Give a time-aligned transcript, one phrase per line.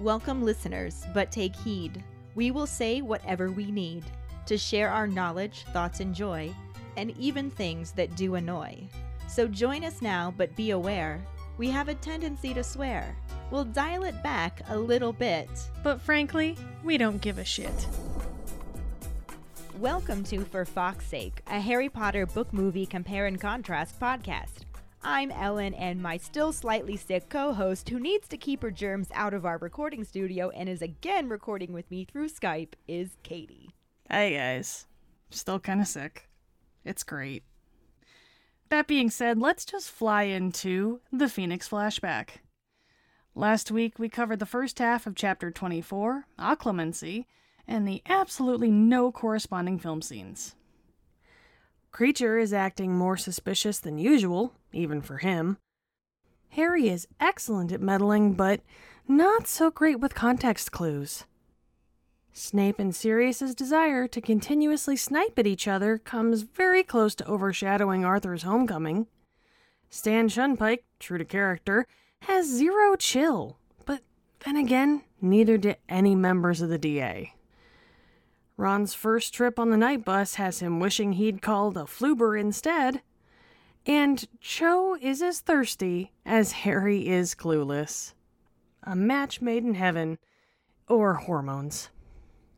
[0.00, 2.04] Welcome, listeners, but take heed.
[2.36, 4.04] We will say whatever we need
[4.46, 6.54] to share our knowledge, thoughts, and joy,
[6.96, 8.78] and even things that do annoy.
[9.26, 11.20] So join us now, but be aware
[11.56, 13.16] we have a tendency to swear.
[13.50, 15.50] We'll dial it back a little bit.
[15.82, 17.88] But frankly, we don't give a shit.
[19.80, 24.67] Welcome to For Fox's Sake, a Harry Potter book movie compare and contrast podcast.
[25.02, 29.08] I'm Ellen, and my still slightly sick co host, who needs to keep her germs
[29.14, 33.70] out of our recording studio and is again recording with me through Skype, is Katie.
[34.10, 34.86] Hey guys.
[35.30, 36.28] Still kind of sick.
[36.84, 37.44] It's great.
[38.70, 42.40] That being said, let's just fly into the Phoenix flashback.
[43.34, 47.26] Last week, we covered the first half of Chapter 24, Occlumency,
[47.68, 50.56] and the absolutely no corresponding film scenes.
[51.92, 55.58] Kreacher is acting more suspicious than usual, even for him.
[56.50, 58.60] Harry is excellent at meddling, but
[59.06, 61.24] not so great with context clues.
[62.32, 68.04] Snape and Sirius's desire to continuously snipe at each other comes very close to overshadowing
[68.04, 69.06] Arthur's homecoming.
[69.90, 71.86] Stan Shunpike, true to character,
[72.22, 74.02] has zero chill, but
[74.44, 77.34] then again, neither did any members of the DA.
[78.56, 83.02] Ron's first trip on the Knight Bus has him wishing he'd called a Floober instead.
[83.88, 88.12] And Cho is as thirsty as Harry is clueless.
[88.82, 90.18] A match made in heaven,
[90.90, 91.88] or hormones.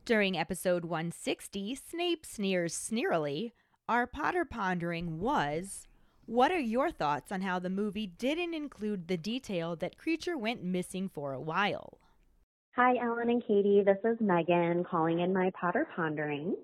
[0.03, 3.53] During episode 160, Snape sneers sneerily.
[3.87, 5.87] Our Potter pondering was
[6.25, 10.65] What are your thoughts on how the movie didn't include the detail that Kreacher went
[10.65, 11.99] missing for a while?
[12.75, 13.83] Hi, Ellen and Katie.
[13.85, 16.57] This is Megan calling in my Potter Pondering.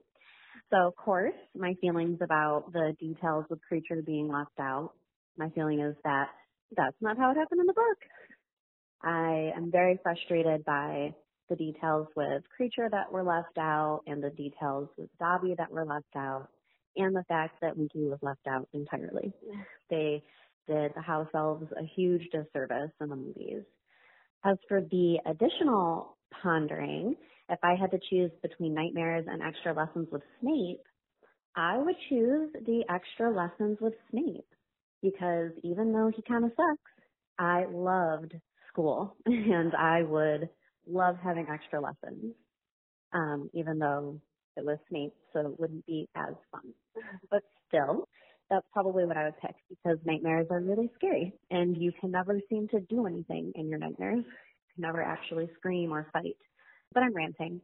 [0.70, 4.92] So, of course, my feelings about the details of Kreacher being left out.
[5.38, 6.30] My feeling is that
[6.76, 7.98] that's not how it happened in the book.
[9.02, 11.14] I am very frustrated by
[11.50, 15.86] the details with Kreacher that were left out and the details with Dobby that were
[15.86, 16.50] left out
[16.98, 19.34] and the fact that Winky was left out entirely.
[19.90, 20.22] They
[20.68, 23.64] did the house elves a huge disservice in the movies.
[24.44, 27.16] As for the additional pondering,
[27.50, 30.82] if I had to choose between nightmares and extra lessons with Snape,
[31.56, 34.46] I would choose the extra lessons with Snape
[35.02, 36.92] because even though he kind of sucks,
[37.40, 38.36] I loved
[38.72, 40.50] school and I would
[40.88, 42.34] love having extra lessons,
[43.14, 44.20] um, even though
[44.56, 46.74] it was Snape, so it wouldn't be as fun.
[47.30, 48.08] But still,
[48.50, 52.40] that's probably what I would pick because nightmares are really scary and you can never
[52.50, 54.24] seem to do anything in your nightmares.
[54.78, 56.38] Never actually scream or fight.
[56.94, 57.62] But I'm ranting.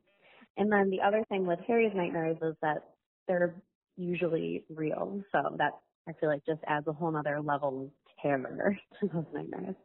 [0.57, 2.83] And then the other thing with Harry's nightmares is that
[3.27, 3.55] they're
[3.97, 5.21] usually real.
[5.31, 5.71] So that
[6.07, 7.89] I feel like just adds a whole other level of
[8.21, 9.75] terror to those nightmares.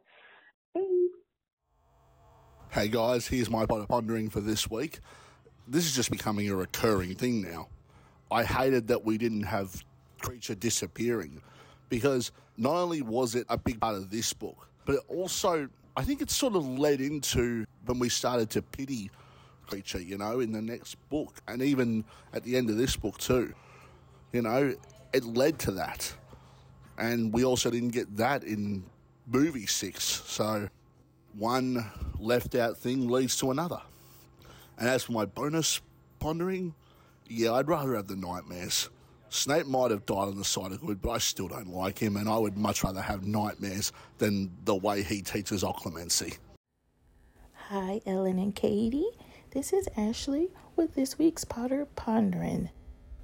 [0.73, 1.13] Thanks.
[2.71, 4.99] Hey guys, here's my pondering for this week.
[5.67, 7.67] This is just becoming a recurring thing now.
[8.29, 9.83] I hated that we didn't have
[10.21, 11.41] Kreacher disappearing
[11.89, 15.67] because not only was it a big part of this book, but it also,
[15.99, 19.11] I think it sort of led into when we started to pity
[19.67, 23.17] Kreacher, you know, in the next book, and even at the end of this book,
[23.17, 23.53] too.
[24.31, 24.73] You know,
[25.11, 26.13] it led to that.
[26.97, 28.85] And we also didn't get that in
[29.27, 30.05] movie six.
[30.05, 30.69] So
[31.33, 31.85] one
[32.17, 33.81] left out thing leads to another.
[34.77, 35.81] And as for my bonus
[36.19, 36.75] pondering,
[37.27, 38.89] yeah, I'd rather have the nightmares.
[39.29, 42.17] Snape might have died on the side of good, but I still don't like him,
[42.17, 46.37] and I would much rather have nightmares than the way he teaches occlumency.
[47.69, 49.11] Hi, Ellen and Katie.
[49.51, 52.69] This is Ashley with this week's Potter Pondering.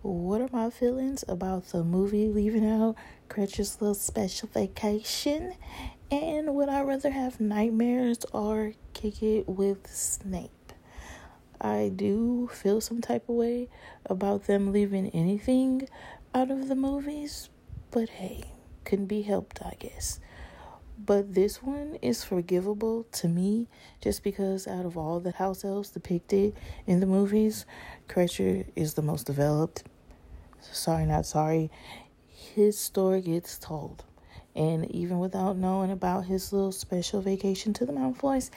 [0.04, 2.96] What are my feelings about the movie leaving out
[3.28, 5.54] Kreacher's little special vacation?
[6.12, 10.65] And would I rather have nightmares or kick it with Snape?
[11.62, 13.70] I do feel some type of way
[14.06, 15.88] about them leaving anything
[16.34, 17.50] out of the movies,
[17.92, 18.44] but hey,
[18.84, 20.20] couldn't be helped, I guess.
[20.98, 23.68] But this one is forgivable to me
[24.02, 26.56] just because out of all the house elves depicted
[26.88, 27.66] in the movies,
[28.08, 29.84] Kreacher is the most developed.
[30.62, 31.70] Sorry, not sorry.
[32.28, 34.04] His story gets told.
[34.56, 38.50] And even without knowing about his little special vacation to the Malfoys,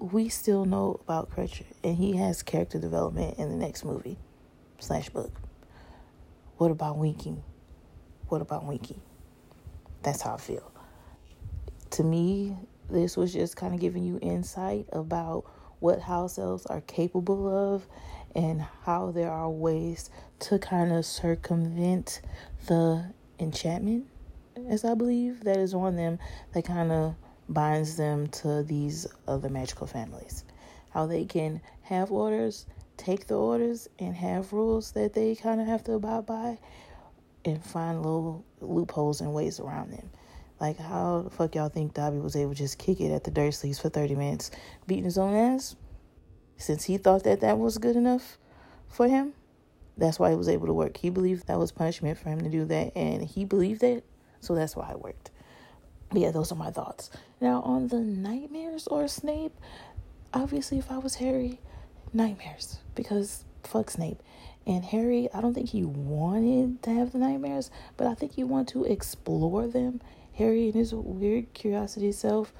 [0.00, 4.16] we still know about Kreacher, and he has character development in the next movie
[4.78, 5.30] slash book.
[6.56, 7.36] What about Winky?
[8.28, 8.98] What about Winky?
[10.02, 10.72] That's how I feel.
[11.90, 12.56] To me,
[12.88, 15.44] this was just kind of giving you insight about
[15.80, 17.86] what house elves are capable of
[18.34, 20.08] and how there are ways
[20.38, 22.22] to kind of circumvent
[22.66, 23.04] the
[23.38, 24.06] enchantment,
[24.68, 26.18] as I believe, that is on them
[26.52, 27.16] that kind of
[27.50, 30.44] binds them to these other magical families.
[30.90, 32.66] How they can have orders,
[32.96, 36.58] take the orders, and have rules that they kind of have to abide by,
[37.44, 40.10] and find little loopholes and ways around them.
[40.60, 43.30] Like, how the fuck y'all think Dobby was able to just kick it at the
[43.30, 44.50] Dursleys for 30 minutes,
[44.86, 45.74] beating his own ass?
[46.58, 48.38] Since he thought that that was good enough
[48.86, 49.32] for him,
[49.96, 50.98] that's why he was able to work.
[50.98, 54.04] He believed that was punishment for him to do that, and he believed it,
[54.40, 55.30] so that's why it worked.
[56.12, 57.10] Yeah, those are my thoughts.
[57.40, 59.56] Now, on the nightmares or Snape,
[60.34, 61.60] obviously, if I was Harry,
[62.12, 64.22] nightmares, because fuck Snape.
[64.66, 68.44] And Harry, I don't think he wanted to have the nightmares, but I think he
[68.44, 70.00] wanted to explore them
[70.40, 72.52] Harry and his weird curiosity self,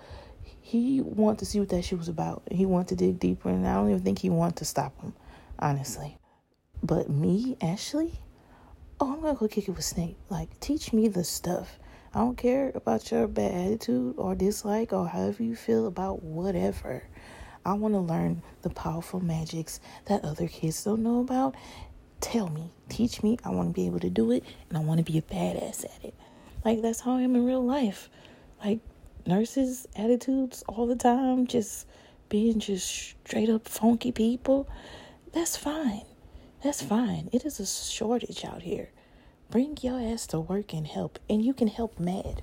[0.60, 2.42] he wanted to see what that shit was about.
[2.50, 5.14] He wanted to dig deeper, and I don't even think he wanted to stop him,
[5.58, 6.18] honestly.
[6.82, 8.20] But me, Ashley,
[9.00, 10.18] oh, I'm gonna go kick it with Snape.
[10.28, 11.79] Like, teach me the stuff.
[12.12, 17.04] I don't care about your bad attitude or dislike or however you feel about whatever.
[17.64, 21.54] I want to learn the powerful magics that other kids don't know about.
[22.20, 23.38] Tell me, teach me.
[23.44, 25.84] I want to be able to do it, and I want to be a badass
[25.84, 26.14] at it.
[26.64, 28.10] Like that's how I am in real life.
[28.64, 28.80] Like
[29.24, 31.86] nurses' attitudes all the time, just
[32.28, 34.68] being just straight up funky people.
[35.32, 36.02] That's fine.
[36.64, 37.30] That's fine.
[37.32, 38.90] It is a shortage out here.
[39.50, 42.42] Bring your ass to work and help, and you can help mad.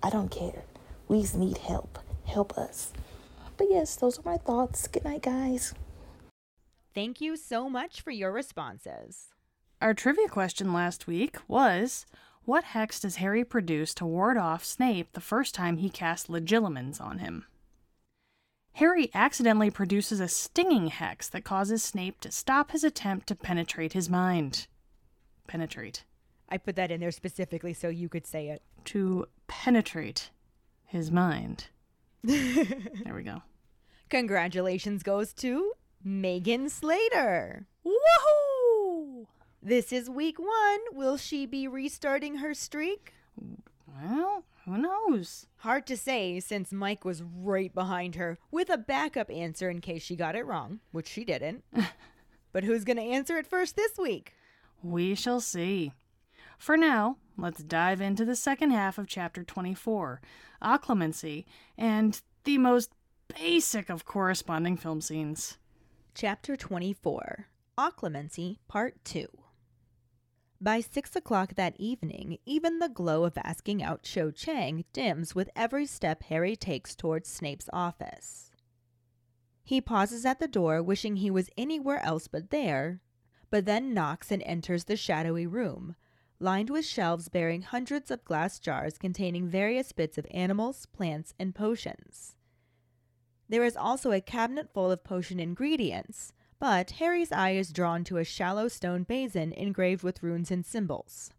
[0.00, 0.62] I don't care.
[1.08, 1.98] We need help.
[2.24, 2.92] Help us.
[3.56, 4.86] But yes, those are my thoughts.
[4.86, 5.74] Good night, guys.
[6.94, 9.26] Thank you so much for your responses.
[9.82, 12.06] Our trivia question last week was
[12.44, 17.00] what hex does Harry produce to ward off Snape the first time he casts Legilimens
[17.00, 17.44] on him?
[18.74, 23.94] Harry accidentally produces a stinging hex that causes Snape to stop his attempt to penetrate
[23.94, 24.68] his mind.
[25.48, 26.04] Penetrate.
[26.48, 28.62] I put that in there specifically so you could say it.
[28.86, 30.30] To penetrate
[30.84, 31.68] his mind.
[32.22, 33.42] there we go.
[34.08, 35.72] Congratulations goes to
[36.04, 37.66] Megan Slater.
[37.84, 39.26] Woohoo!
[39.62, 40.80] This is week one.
[40.92, 43.14] Will she be restarting her streak?
[43.86, 45.46] Well, who knows?
[45.58, 50.02] Hard to say since Mike was right behind her with a backup answer in case
[50.02, 51.64] she got it wrong, which she didn't.
[52.52, 54.34] but who's going to answer it first this week?
[54.82, 55.92] We shall see.
[56.58, 60.20] For now, let's dive into the second half of chapter 24
[60.62, 61.44] Occlumency
[61.76, 62.90] and the most
[63.28, 65.58] basic of corresponding film scenes.
[66.14, 67.48] Chapter 24
[67.78, 69.26] Occlumency, Part 2.
[70.58, 75.50] By six o'clock that evening, even the glow of asking out Cho Chang dims with
[75.54, 78.50] every step Harry takes towards Snape's office.
[79.62, 83.02] He pauses at the door, wishing he was anywhere else but there,
[83.50, 85.96] but then knocks and enters the shadowy room,
[86.38, 91.54] lined with shelves bearing hundreds of glass jars containing various bits of animals, plants, and
[91.54, 92.34] potions.
[93.48, 98.16] There is also a cabinet full of potion ingredients, but Harry's eye is drawn to
[98.16, 101.30] a shallow stone basin engraved with runes and symbols.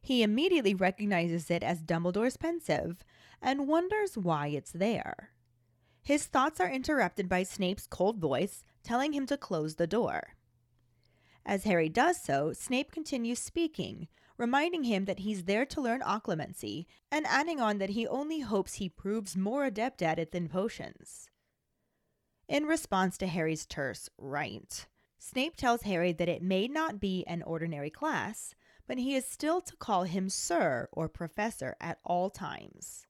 [0.00, 3.04] He immediately recognizes it as Dumbledore's Pensieve
[3.40, 5.30] and wonders why it's there.
[6.02, 10.34] His thoughts are interrupted by Snape's cold voice telling him to close the door.
[11.46, 14.08] As Harry does so, Snape continues speaking,
[14.38, 18.74] reminding him that he's there to learn occlumency and adding on that he only hopes
[18.74, 21.28] he proves more adept at it than potions.
[22.48, 24.86] In response to Harry's terse right,
[25.18, 28.54] Snape tells Harry that it may not be an ordinary class,
[28.86, 33.06] but he is still to call him Sir or Professor at all times.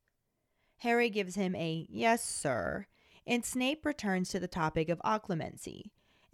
[0.78, 2.86] Harry gives him a yes, sir,
[3.26, 5.90] and Snape returns to the topic of occlumency,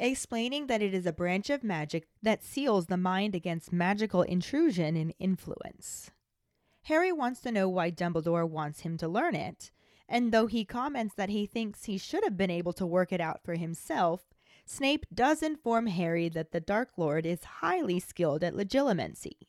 [0.09, 4.97] explaining that it is a branch of magic that seals the mind against magical intrusion
[4.97, 6.11] and influence.
[6.85, 9.71] Harry wants to know why Dumbledore wants him to learn it,
[10.09, 13.21] and though he comments that he thinks he should have been able to work it
[13.21, 14.23] out for himself,
[14.65, 19.49] Snape does inform Harry that the Dark Lord is highly skilled at legilimency.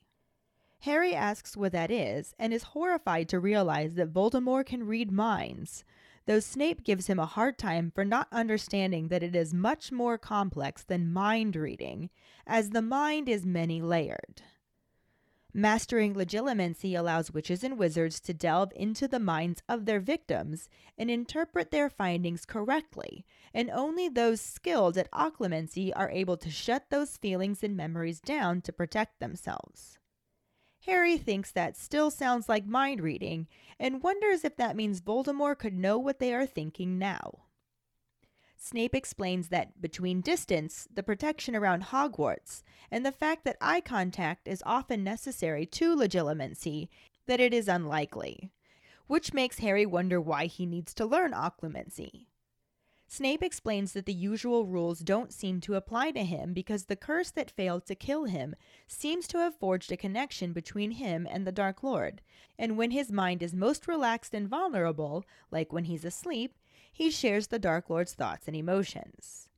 [0.80, 5.84] Harry asks what that is and is horrified to realize that Voldemort can read minds,
[6.26, 10.18] though Snape gives him a hard time for not understanding that it is much more
[10.18, 12.10] complex than mind reading,
[12.46, 14.42] as the mind is many layered.
[15.54, 21.12] Mastering legilimency allows witches and wizards to delve into the minds of their victims and
[21.12, 27.18] interpret their findings correctly, and only those skilled at occlumency are able to shut those
[27.18, 30.00] feelings and memories down to protect themselves.
[30.86, 33.48] Harry thinks that still sounds like mind reading
[33.80, 37.44] and wonders if that means Voldemort could know what they are thinking now.
[38.58, 42.62] Snape explains that between distance, the protection around Hogwarts,
[42.92, 46.90] and the fact that eye contact is often necessary to legilimency,
[47.26, 48.52] that it is unlikely.
[49.12, 52.28] which makes Harry wonder why he needs to learn occlumency.
[53.14, 57.30] Snape explains that the usual rules don't seem to apply to him because the curse
[57.32, 58.56] that failed to kill him
[58.88, 62.22] seems to have forged a connection between him and the Dark Lord,
[62.58, 66.56] and when his mind is most relaxed and vulnerable, like when he's asleep,
[66.90, 69.50] he shares the Dark Lord's thoughts and emotions.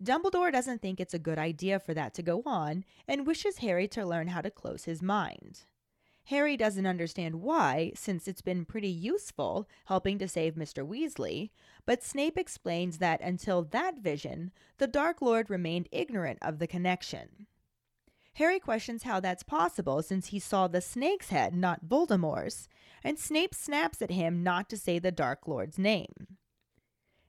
[0.00, 3.88] Dumbledore doesn't think it's a good idea for that to go on and wishes Harry
[3.88, 5.64] to learn how to close his mind.
[6.28, 10.86] Harry doesn't understand why, since it's been pretty useful helping to save Mr.
[10.86, 11.48] Weasley,
[11.86, 17.46] but Snape explains that until that vision, the Dark Lord remained ignorant of the connection.
[18.34, 22.68] Harry questions how that's possible since he saw the snake's head, not Voldemort's,
[23.02, 26.36] and Snape snaps at him not to say the Dark Lord's name.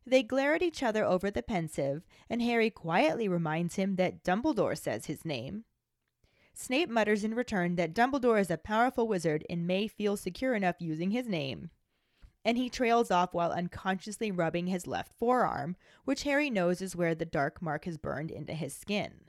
[0.05, 4.77] They glare at each other over the Pensieve, and Harry quietly reminds him that Dumbledore
[4.77, 5.63] says his name,
[6.61, 10.75] Snape mutters in return that Dumbledore is a powerful wizard and may feel secure enough
[10.79, 11.69] using his name.
[12.43, 17.15] And he trails off while unconsciously rubbing his left forearm, which Harry knows is where
[17.15, 19.21] the dark mark has burned into his skin.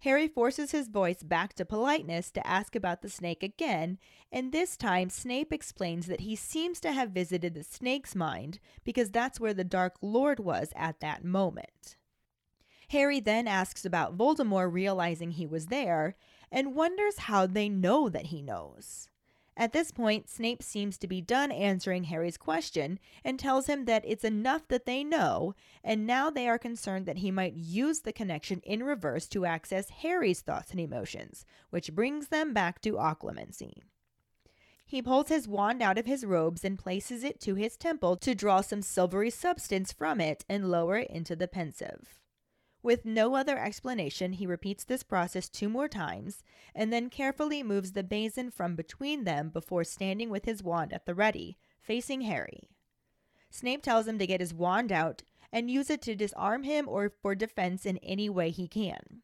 [0.00, 3.96] Harry forces his voice back to politeness to ask about the snake again,
[4.32, 9.12] and this time Snape explains that he seems to have visited the snake's mind because
[9.12, 11.96] that's where the Dark Lord was at that moment.
[12.94, 16.14] Harry then asks about Voldemort realizing he was there
[16.52, 19.08] and wonders how they know that he knows.
[19.56, 24.04] At this point, Snape seems to be done answering Harry's question and tells him that
[24.06, 28.12] it's enough that they know, and now they are concerned that he might use the
[28.12, 33.72] connection in reverse to access Harry's thoughts and emotions, which brings them back to occlumency.
[34.86, 38.36] He pulls his wand out of his robes and places it to his temple to
[38.36, 42.20] draw some silvery substance from it and lower it into the Pensieve.
[42.84, 46.42] With no other explanation, he repeats this process two more times
[46.74, 51.06] and then carefully moves the basin from between them before standing with his wand at
[51.06, 52.68] the ready, facing Harry.
[53.48, 57.10] Snape tells him to get his wand out and use it to disarm him or
[57.22, 59.22] for defense in any way he can.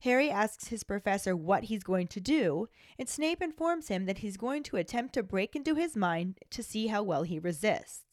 [0.00, 4.38] Harry asks his professor what he's going to do, and Snape informs him that he's
[4.38, 8.07] going to attempt to break into his mind to see how well he resists.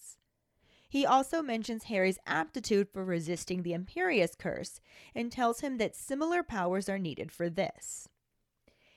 [0.96, 4.80] He also mentions Harry's aptitude for resisting the Imperius curse
[5.14, 8.08] and tells him that similar powers are needed for this.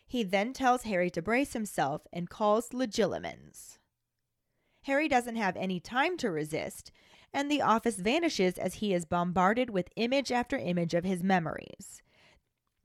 [0.07, 3.78] He then tells Harry to brace himself and calls legilimens.
[4.83, 6.93] Harry doesn't have any time to resist,
[7.35, 12.00] and the office vanishes as he is bombarded with image after image of his memories.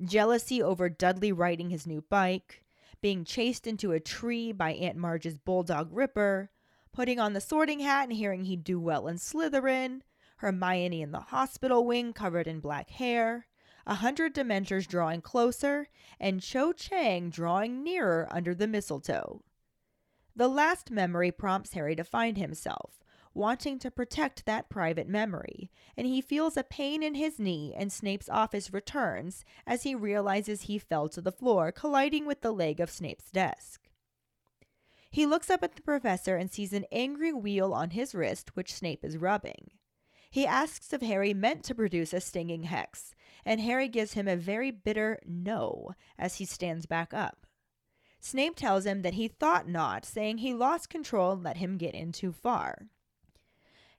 [0.03, 2.63] Jealousy over Dudley riding his new bike,
[2.99, 6.49] being chased into a tree by Aunt Marge's bulldog Ripper,
[6.93, 10.01] putting on the sorting hat and hearing he'd do well in Slytherin,
[10.37, 13.47] Hermione in the hospital wing covered in black hair,
[13.85, 19.41] a hundred Dementors drawing closer, and Cho Chang drawing nearer under the mistletoe.
[20.35, 26.07] The last memory prompts Harry to find himself, wanting to protect that private memory, and
[26.07, 30.77] he feels a pain in his knee and Snape's office returns as he realizes he
[30.77, 33.82] fell to the floor, colliding with the leg of Snape's desk.
[35.13, 38.73] He looks up at the professor and sees an angry wheal on his wrist, which
[38.73, 39.69] Snape is rubbing.
[40.31, 43.13] He asks if Harry meant to produce a stinging hex,
[43.45, 47.45] and Harry gives him a very bitter no as he stands back up.
[48.19, 51.93] Snape tells him that he thought not, saying he lost control and let him get
[51.93, 52.87] in too far.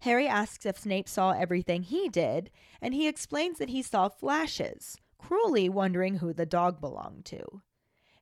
[0.00, 2.50] Harry asks if Snape saw everything he did,
[2.82, 7.62] and he explains that he saw flashes, cruelly wondering who the dog belonged to.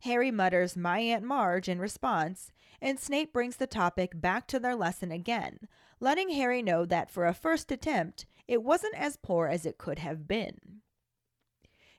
[0.03, 4.75] Harry mutters, My Aunt Marge, in response, and Snape brings the topic back to their
[4.75, 5.61] lesson again,
[6.01, 10.01] letting Harry know that for a first attempt, it wasn't as poor as it could
[10.01, 10.83] have been.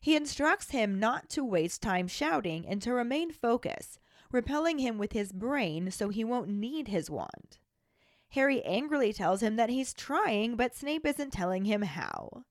[0.01, 3.99] He instructs him not to waste time shouting and to remain focused,
[4.29, 7.57] repelling him with his brain so he won't need his wand.
[8.31, 12.43] Harry angrily tells him that he's trying, but Snape isn't telling him how.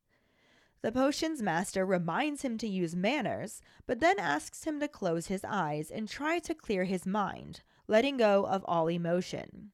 [0.81, 5.45] The potion's master reminds him to use manners, but then asks him to close his
[5.45, 9.73] eyes and try to clear his mind, letting go of all emotion.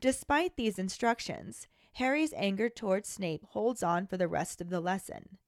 [0.00, 5.38] Despite these instructions, Harry's anger towards Snape holds on for the rest of the lesson,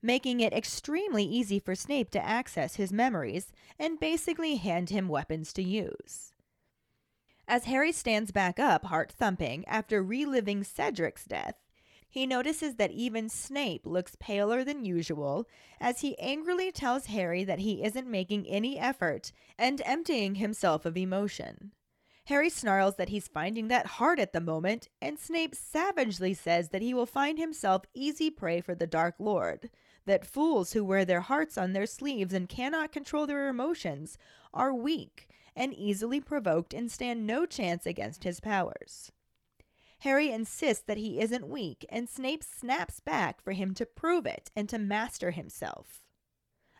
[0.00, 5.52] making it extremely easy for Snape to access his memories and basically hand him weapons
[5.52, 6.32] to use.
[7.46, 11.54] As Harry stands back up, heart thumping, after reliving Cedric's death,
[12.10, 15.46] he notices that even Snape looks paler than usual
[15.80, 20.96] as he angrily tells Harry that he isn't making any effort and emptying himself of
[20.96, 21.72] emotion.
[22.28, 26.82] Harry snarls that he's finding that hard at the moment, and Snape savagely says that
[26.82, 29.70] he will find himself easy prey for the Dark Lord,
[30.04, 34.18] that fools who wear their hearts on their sleeves and cannot control their emotions
[34.52, 39.10] are weak, and easily provoked and stand no chance against his powers.
[40.00, 44.50] Harry insists that he isn't weak, and Snape snaps back for him to prove it
[44.54, 46.02] and to master himself.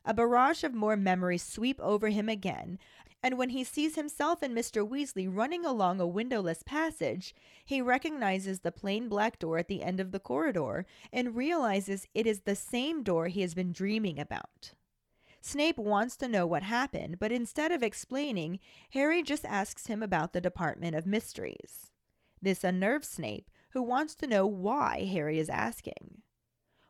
[0.05, 2.79] A barrage of more memories sweep over him again,
[3.23, 4.89] and when he sees himself and Mr.
[4.89, 7.35] Weasley running along a windowless passage,
[7.65, 12.27] he recognizes the plain black door at the end of the corridor and realizes it
[12.27, 14.73] is the same door he has been dreaming about.
[15.41, 18.61] Snape wants to know what happened, but instead of explaining,
[18.91, 21.91] Harry just asks him about the Department of Mysteries.
[22.41, 26.23] This unnerves Snape, who wants to know why Harry is asking.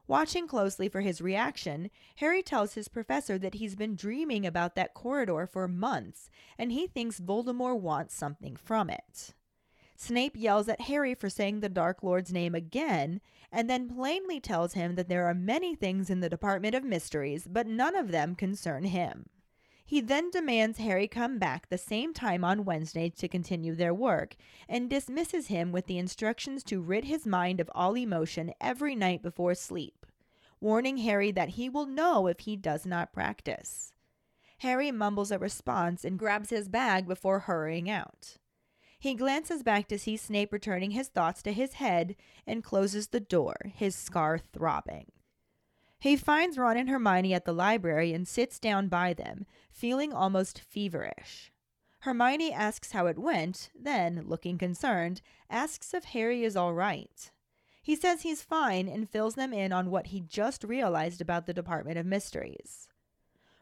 [0.07, 4.95] Watching closely for his reaction, Harry tells his professor that he's been dreaming about that
[4.95, 9.35] corridor for months and he thinks Voldemort wants something from it.
[9.97, 13.21] Snape yells at Harry for saying the Dark Lord's name again
[13.53, 17.47] and then plainly tells him that there are many things in the Department of Mysteries,
[17.47, 19.27] but none of them concern him.
[19.89, 24.37] He then demands Harry come back the same time on Wednesday to continue their work
[24.69, 29.23] and dismisses him with the instructions to rid his mind of all emotion every night
[29.23, 30.05] before sleep,
[30.61, 33.95] warning Harry that he will know if he does not practice.
[34.59, 38.37] Harry mumbles a response and grabs his bag before hurrying out.
[38.99, 42.15] He glances back to see Snape returning his thoughts to his head
[42.47, 45.07] and closes the door, his scar throbbing.
[45.99, 50.61] He finds Ron and Hermione at the library and sits down by them, feeling almost
[50.61, 51.53] feverish.
[52.01, 57.31] Hermione asks how it went, then, looking concerned, asks if Harry is all right.
[57.83, 61.55] He says he's fine and fills them in on what he just realized about the
[61.55, 62.89] Department of Mysteries.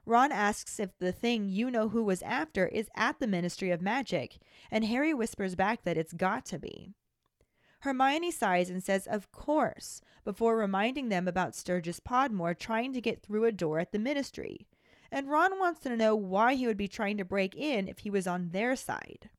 [0.05, 3.81] Ron asks if the thing you know who was after is at the Ministry of
[3.81, 4.37] Magic,
[4.71, 6.93] and Harry whispers back that it's got to be.
[7.87, 13.23] Hermione sighs and says, Of course, before reminding them about Sturgis Podmore trying to get
[13.23, 14.67] through a door at the ministry.
[15.13, 18.11] And Ron wants to know why he would be trying to break in if he
[18.11, 19.31] was on their side.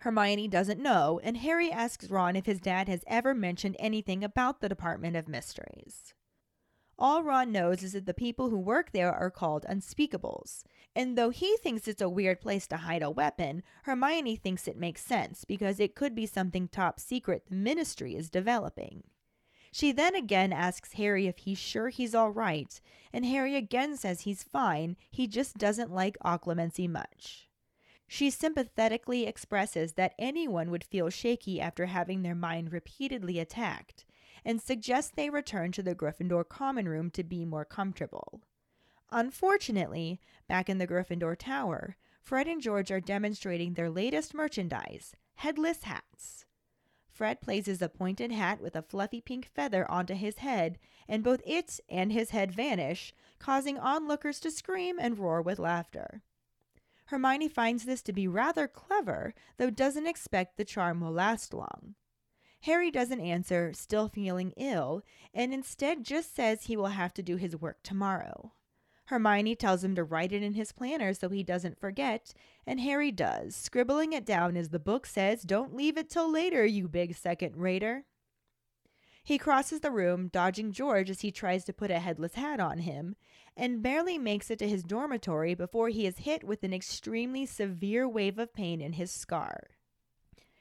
[0.00, 4.60] Hermione doesn't know, and Harry asks Ron if his dad has ever mentioned anything about
[4.60, 6.12] the Department of Mysteries.
[6.98, 10.62] All Ron knows is that the people who work there are called unspeakables.
[10.94, 14.78] And though he thinks it's a weird place to hide a weapon, Hermione thinks it
[14.78, 19.04] makes sense because it could be something top secret the ministry is developing.
[19.70, 22.80] She then again asks Harry if he's sure he's all right,
[23.12, 27.50] and Harry again says he's fine, he just doesn't like occlumency much.
[28.08, 34.05] She sympathetically expresses that anyone would feel shaky after having their mind repeatedly attacked,
[34.46, 38.40] and suggests they return to the Gryffindor common room to be more comfortable.
[39.10, 45.82] Unfortunately, back in the Gryffindor Tower, Fred and George are demonstrating their latest merchandise headless
[45.82, 46.46] hats.
[47.10, 50.78] Fred places a pointed hat with a fluffy pink feather onto his head,
[51.08, 56.22] and both it and his head vanish, causing onlookers to scream and roar with laughter.
[57.06, 61.96] Hermione finds this to be rather clever, though doesn't expect the charm will last long.
[62.66, 67.36] Harry doesn't answer, still feeling ill, and instead just says he will have to do
[67.36, 68.50] his work tomorrow.
[69.04, 72.34] Hermione tells him to write it in his planner so he doesn't forget,
[72.66, 76.66] and Harry does, scribbling it down as the book says, Don't leave it till later,
[76.66, 78.04] you big second rater.
[79.22, 82.78] He crosses the room, dodging George as he tries to put a headless hat on
[82.78, 83.14] him,
[83.56, 88.08] and barely makes it to his dormitory before he is hit with an extremely severe
[88.08, 89.75] wave of pain in his scar.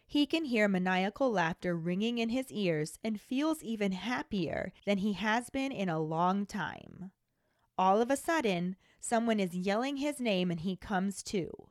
[0.08, 5.14] He can hear maniacal laughter ringing in his ears and feels even happier than he
[5.14, 7.12] has been in a long time.
[7.78, 11.70] All of a sudden, someone is yelling his name and he comes to.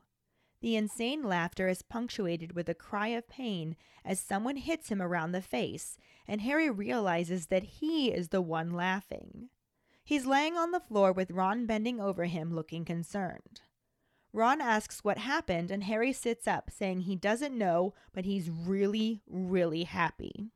[0.61, 5.31] The insane laughter is punctuated with a cry of pain as someone hits him around
[5.31, 9.49] the face, and Harry realizes that he is the one laughing.
[10.03, 13.61] He's laying on the floor with Ron bending over him, looking concerned.
[14.35, 19.21] Ron asks what happened, and Harry sits up, saying he doesn't know, but he's really,
[19.25, 20.51] really happy.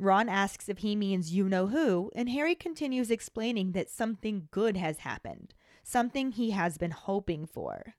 [0.00, 4.76] Ron asks if he means you know who, and Harry continues explaining that something good
[4.76, 7.94] has happened, something he has been hoping for.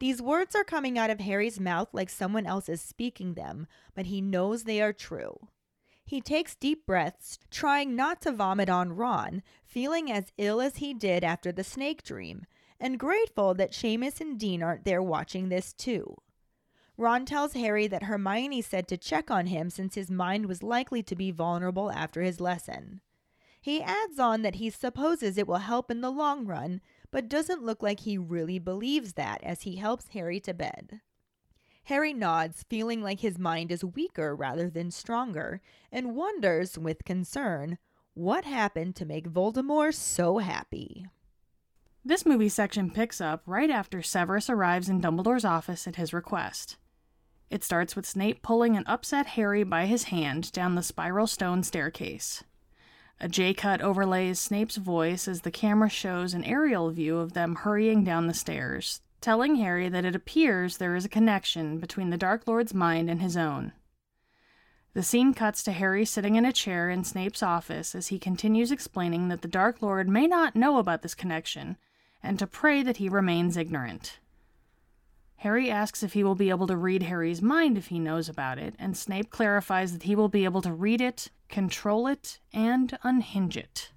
[0.00, 4.06] These words are coming out of Harry's mouth like someone else is speaking them, but
[4.06, 5.46] he knows they are true.
[6.04, 10.92] He takes deep breaths, trying not to vomit on Ron, feeling as ill as he
[10.92, 12.46] did after the snake dream,
[12.82, 16.16] and grateful that Seamus and Dean aren't there watching this too.
[16.96, 21.00] Ron tells Harry that Hermione said to check on him since his mind was likely
[21.04, 23.00] to be vulnerable after his lesson.
[23.60, 26.80] He adds on that he supposes it will help in the long run,
[27.12, 31.00] but doesn't look like he really believes that as he helps Harry to bed.
[31.84, 35.60] Harry nods, feeling like his mind is weaker rather than stronger,
[35.92, 37.78] and wonders, with concern,
[38.14, 41.06] what happened to make Voldemort so happy.
[42.04, 46.76] This movie section picks up right after Severus arrives in Dumbledore's office at his request.
[47.48, 51.62] It starts with Snape pulling an upset Harry by his hand down the spiral stone
[51.62, 52.42] staircase.
[53.20, 57.54] A J cut overlays Snape's voice as the camera shows an aerial view of them
[57.54, 62.16] hurrying down the stairs, telling Harry that it appears there is a connection between the
[62.16, 63.70] Dark Lord's mind and his own.
[64.94, 68.72] The scene cuts to Harry sitting in a chair in Snape's office as he continues
[68.72, 71.76] explaining that the Dark Lord may not know about this connection
[72.22, 74.18] and to pray that he remains ignorant.
[75.36, 78.58] Harry asks if he will be able to read Harry's mind if he knows about
[78.58, 82.96] it, and Snape clarifies that he will be able to read it, control it, and
[83.02, 83.90] unhinge it.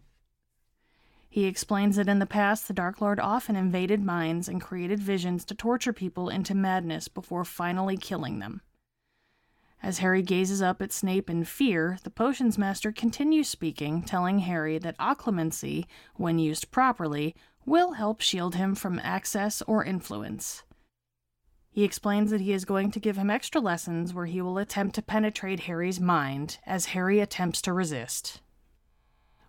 [1.30, 5.46] He explains that in the past, the Dark Lord often invaded minds and created visions
[5.46, 8.62] to torture people into madness before finally killing them.
[9.84, 14.80] As Harry gazes up at Snape in fear, the potions master continues speaking, telling Harry
[14.80, 15.86] that occlumency,
[16.16, 17.36] when used properly,
[17.66, 20.64] will help shield him from access or influence.
[21.70, 24.96] He explains that he is going to give him extra lessons where he will attempt
[24.96, 28.42] to penetrate Harry's mind as Harry attempts to resist.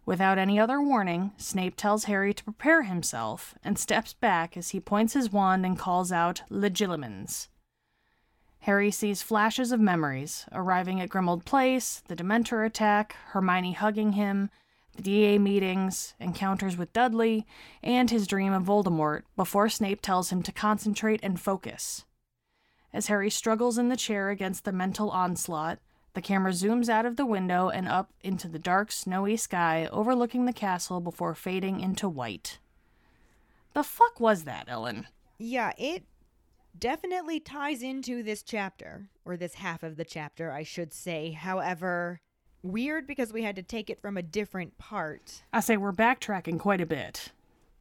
[0.05, 4.81] Without any other warning, Snape tells Harry to prepare himself and steps back as he
[4.81, 7.49] points his wand and calls out Legilimens.
[8.61, 14.51] Harry sees flashes of memories, arriving at Grimmauld Place, the Dementor attack, Hermione hugging him,
[15.03, 17.47] DA meetings, encounters with Dudley,
[17.83, 22.05] and his dream of Voldemort before Snape tells him to concentrate and focus.
[22.93, 25.79] As Harry struggles in the chair against the mental onslaught,
[26.15, 30.47] the camera zooms out of the window and up into the dark, snowy sky overlooking
[30.47, 32.59] the castle before fading into white.
[33.75, 35.09] The fuck was that, Ellen?
[35.37, 36.05] Yeah, it
[36.79, 41.33] definitely ties into this chapter, or this half of the chapter, I should say.
[41.33, 42.21] However,
[42.67, 45.43] weird because we had to take it from a different part.
[45.53, 47.33] I say we're backtracking quite a bit.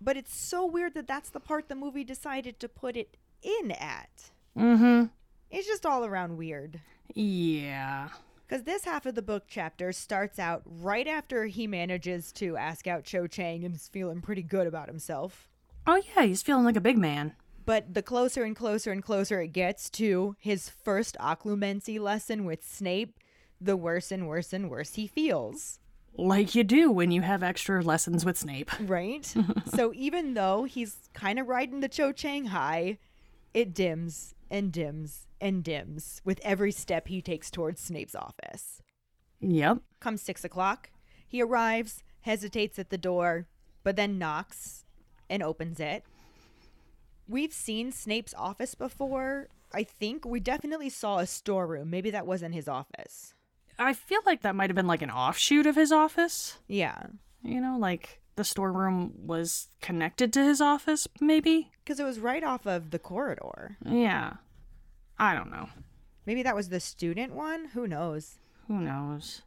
[0.02, 3.72] But it's so weird that that's the part the movie decided to put it in
[3.72, 4.32] at.
[4.58, 5.04] Mm hmm.
[5.52, 6.82] It's just all around weird.
[7.14, 8.10] Yeah.
[8.48, 12.88] Because this half of the book chapter starts out right after he manages to ask
[12.88, 15.50] out Cho Chang and is feeling pretty good about himself.
[15.88, 17.34] Oh, yeah, he's feeling like a big man.
[17.66, 22.64] But the closer and closer and closer it gets to his first occlumency lesson with
[22.64, 23.20] Snape,
[23.60, 25.80] the worse and worse and worse he feels.
[26.18, 28.72] Like you do when you have extra lessons with Snape.
[28.82, 29.34] Right?
[29.76, 32.98] so even though he's kind of riding the Cho Chang high,
[33.54, 38.82] it dims and dims and dims with every step he takes towards Snape's office.
[39.42, 39.80] Yep.
[40.00, 40.90] Comes six o'clock.
[41.28, 43.48] He arrives, hesitates at the door,
[43.84, 44.86] but then knocks
[45.30, 46.04] and opens it.
[47.28, 49.50] We've seen Snape's office before.
[49.74, 51.90] I think we definitely saw a storeroom.
[51.90, 53.34] Maybe that wasn't his office.
[53.78, 56.58] I feel like that might have been like an offshoot of his office.
[56.68, 57.08] Yeah.
[57.44, 61.72] You know, like the storeroom was connected to his office, maybe?
[61.84, 63.78] Because it was right off of the corridor.
[63.86, 64.34] Yeah.
[65.18, 65.70] I don't know.
[66.26, 67.66] Maybe that was the student one?
[67.74, 68.36] Who knows?
[68.68, 69.42] Who knows?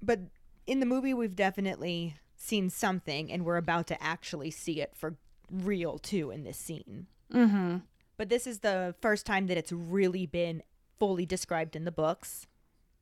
[0.00, 0.20] But
[0.66, 5.16] in the movie, we've definitely seen something, and we're about to actually see it for
[5.50, 7.06] real, too, in this scene.
[7.32, 7.76] Mm hmm.
[8.16, 10.62] But this is the first time that it's really been
[10.98, 12.46] fully described in the books.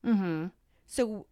[0.05, 0.47] Mm hmm.
[0.91, 1.27] So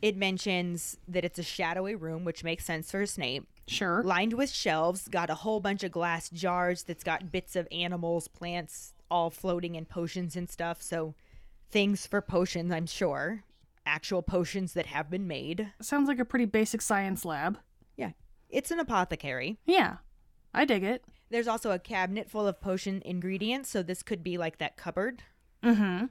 [0.00, 3.48] it mentions that it's a shadowy room, which makes sense for Snape.
[3.66, 4.00] Sure.
[4.04, 8.28] Lined with shelves, got a whole bunch of glass jars that's got bits of animals,
[8.28, 10.80] plants, all floating in potions and stuff.
[10.80, 11.16] So
[11.68, 13.42] things for potions, I'm sure.
[13.84, 15.72] Actual potions that have been made.
[15.80, 17.58] Sounds like a pretty basic science lab.
[17.96, 18.12] Yeah.
[18.50, 19.58] It's an apothecary.
[19.66, 19.96] Yeah.
[20.54, 21.04] I dig it.
[21.28, 25.24] There's also a cabinet full of potion ingredients, so this could be like that cupboard.
[25.64, 26.04] Mm hmm.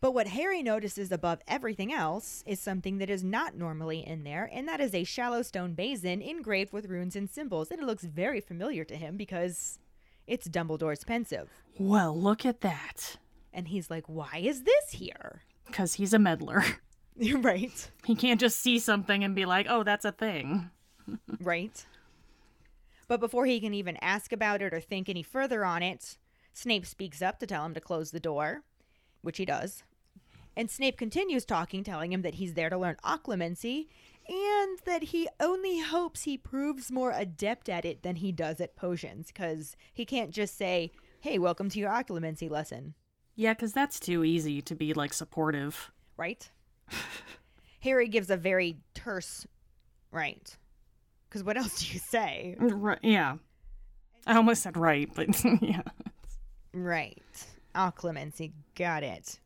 [0.00, 4.48] But what Harry notices above everything else is something that is not normally in there,
[4.52, 7.70] and that is a shallow stone basin engraved with runes and symbols.
[7.70, 9.78] And it looks very familiar to him because
[10.26, 11.48] it's Dumbledore's Pensieve.
[11.78, 13.16] Well, look at that.
[13.52, 15.42] And he's like, why is this here?
[15.66, 16.62] Because he's a meddler.
[17.36, 17.90] right.
[18.04, 20.70] He can't just see something and be like, oh, that's a thing.
[21.40, 21.86] right.
[23.08, 26.18] But before he can even ask about it or think any further on it,
[26.52, 28.62] Snape speaks up to tell him to close the door,
[29.26, 29.82] which he does.
[30.56, 33.88] And Snape continues talking, telling him that he's there to learn occlumency
[34.26, 38.74] and that he only hopes he proves more adept at it than he does at
[38.74, 42.94] potions, because he can't just say, hey, welcome to your occlumency lesson,
[43.34, 45.92] Yeah, because that's too easy to be like supportive.
[46.16, 46.50] right?
[47.80, 49.46] Harry gives a very terse,
[50.10, 50.56] right?
[51.28, 52.56] Because what else do you say?
[52.58, 53.36] Right, yeah.
[54.26, 55.28] I almost said right, but
[55.60, 55.82] yeah.
[56.72, 57.22] Right.
[57.76, 58.54] Oh, clemency.
[58.74, 59.38] Got it.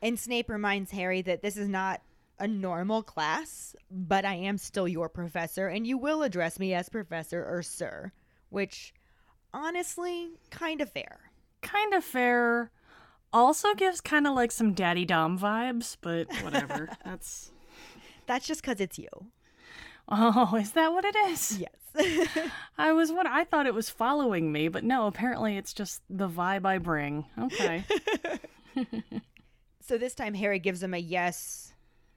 [0.00, 2.00] And Snape reminds Harry that this is not
[2.38, 6.88] a normal class, but I am still your professor, and you will address me as
[6.88, 8.12] professor or sir.
[8.48, 8.94] Which
[9.52, 11.18] honestly kind of fair.
[11.62, 12.70] Kind of fair.
[13.32, 16.88] Also gives kind of like some daddy dom vibes, but whatever.
[17.04, 17.50] That's.
[18.26, 19.08] That's just because it's you.
[20.08, 21.58] Oh, is that what it is?
[21.58, 22.38] Yes.
[22.78, 26.28] I was what I thought it was following me, but no, apparently it's just the
[26.28, 27.26] vibe I bring.
[27.38, 27.84] Okay.
[29.80, 31.72] so this time Harry gives him a yes,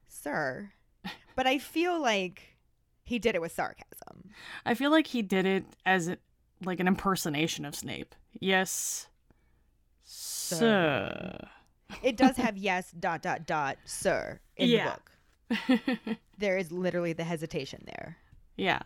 [0.07, 0.71] sir.
[1.35, 2.57] But I feel like
[3.03, 4.29] he did it with sarcasm.
[4.65, 6.11] I feel like he did it as
[6.63, 8.13] like an impersonation of Snape.
[8.39, 9.07] Yes,
[10.03, 11.37] sir.
[12.03, 14.83] It does have yes dot dot dot sir in Yeah.
[14.85, 15.10] the book.
[16.37, 18.17] There is literally the hesitation there.
[18.57, 18.79] yeah.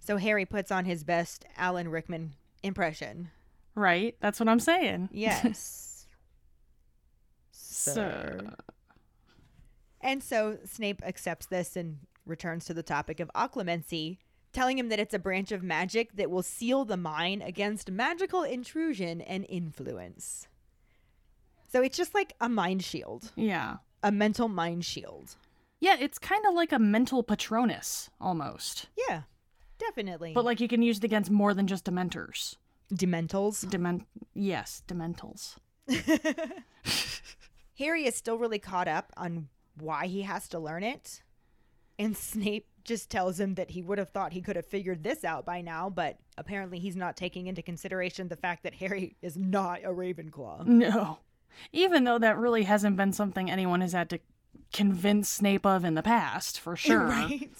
[0.00, 3.30] So Harry puts on his best Alan Rickman impression.
[3.74, 4.14] Right.
[4.20, 5.08] That's what I'm saying.
[5.12, 6.06] Yes.
[7.52, 8.50] Sir.
[10.00, 14.18] And so Snape accepts this and returns to the topic of occlumency,
[14.52, 18.42] telling him that it's a branch of magic that will seal the mind against magical
[18.42, 20.48] intrusion and influence.
[21.72, 23.76] So it's just like a mind shield, Yeah.
[24.02, 25.36] a mental mind shield.
[25.84, 28.86] Yeah, it's kind of like a mental patronus almost.
[29.06, 29.24] Yeah,
[29.78, 30.32] definitely.
[30.32, 32.56] But like you can use it against more than just dementors.
[32.90, 33.68] Dementals.
[33.68, 35.56] Dement yes, dementals.
[37.78, 41.22] Harry is still really caught up on why he has to learn it.
[41.98, 45.22] And Snape just tells him that he would have thought he could have figured this
[45.22, 49.36] out by now, but apparently he's not taking into consideration the fact that Harry is
[49.36, 50.66] not a Ravenclaw.
[50.66, 51.18] No.
[51.72, 54.18] Even though that really hasn't been something anyone has had to
[54.74, 57.06] convince Snape of in the past, for sure.
[57.06, 57.50] Right?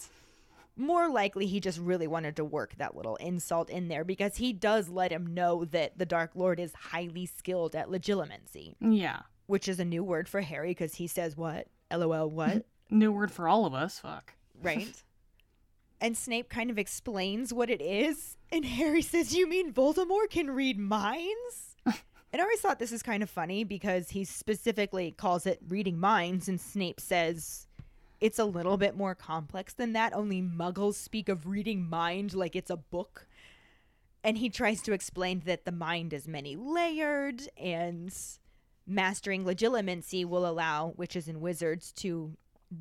[0.77, 4.53] More likely he just really wanted to work that little insult in there because he
[4.53, 9.21] does let him know that the Dark Lord is highly skilled at legilimency, Yeah.
[9.47, 11.69] which is a new word for Harry because he says, What?
[11.93, 12.67] LOL, what?
[12.91, 13.99] New word for all of us.
[14.01, 14.35] Fuck.
[14.63, 15.03] right?
[16.01, 20.51] and Snape kind of explains what it is, and Harry says, "You mean Voldemort can
[20.51, 21.74] read minds?"
[22.35, 26.01] And I always thought this is kind of funny because he specifically calls it reading
[26.01, 27.69] minds, and Snape says
[28.21, 30.13] it's a little bit more complex than that.
[30.13, 33.29] Only Muggles speak of reading mind like it's a book.
[34.25, 38.13] And he tries to explain that the mind is many layered and
[38.85, 42.37] mastering legilimency will allow witches and wizards to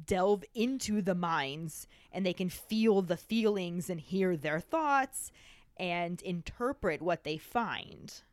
[0.07, 5.31] delve into the minds and they can feel the feelings and hear their thoughts
[5.77, 8.23] and interpret what they find.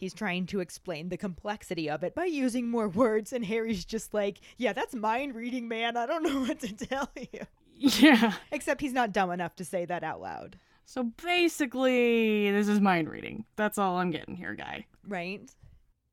[0.00, 4.14] He's trying to explain the complexity of it by using more words, and Harry's just
[4.14, 5.96] like, Yeah, that's mind reading, man.
[5.96, 7.40] I don't know what to tell you.
[7.76, 8.32] Yeah.
[8.50, 13.08] Except he's not dumb enough to say that out loud, So basically, this is mind
[13.10, 13.44] reading.
[13.56, 14.86] That's all I'm getting here, guy.
[15.06, 15.42] right?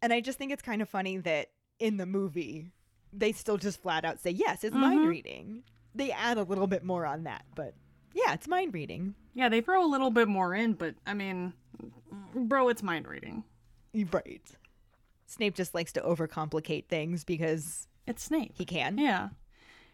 [0.02, 1.48] And I just think it's kind of funny that
[1.80, 2.72] in the movie,
[3.14, 5.08] they still just flat out say, Yes, it's mind Mhm.
[5.10, 5.64] reading.
[5.96, 7.74] They add a little bit more on that, but
[8.14, 9.16] yeah, it's mind reading.
[9.34, 11.54] Yeah, they throw a little bit more in, but I mean,
[12.36, 13.44] bro, it's mind reading.
[14.06, 14.42] Right.
[15.26, 18.54] Snape just likes to overcomplicate things because It's Snape.
[18.56, 18.98] he can.
[18.98, 19.30] Yeah.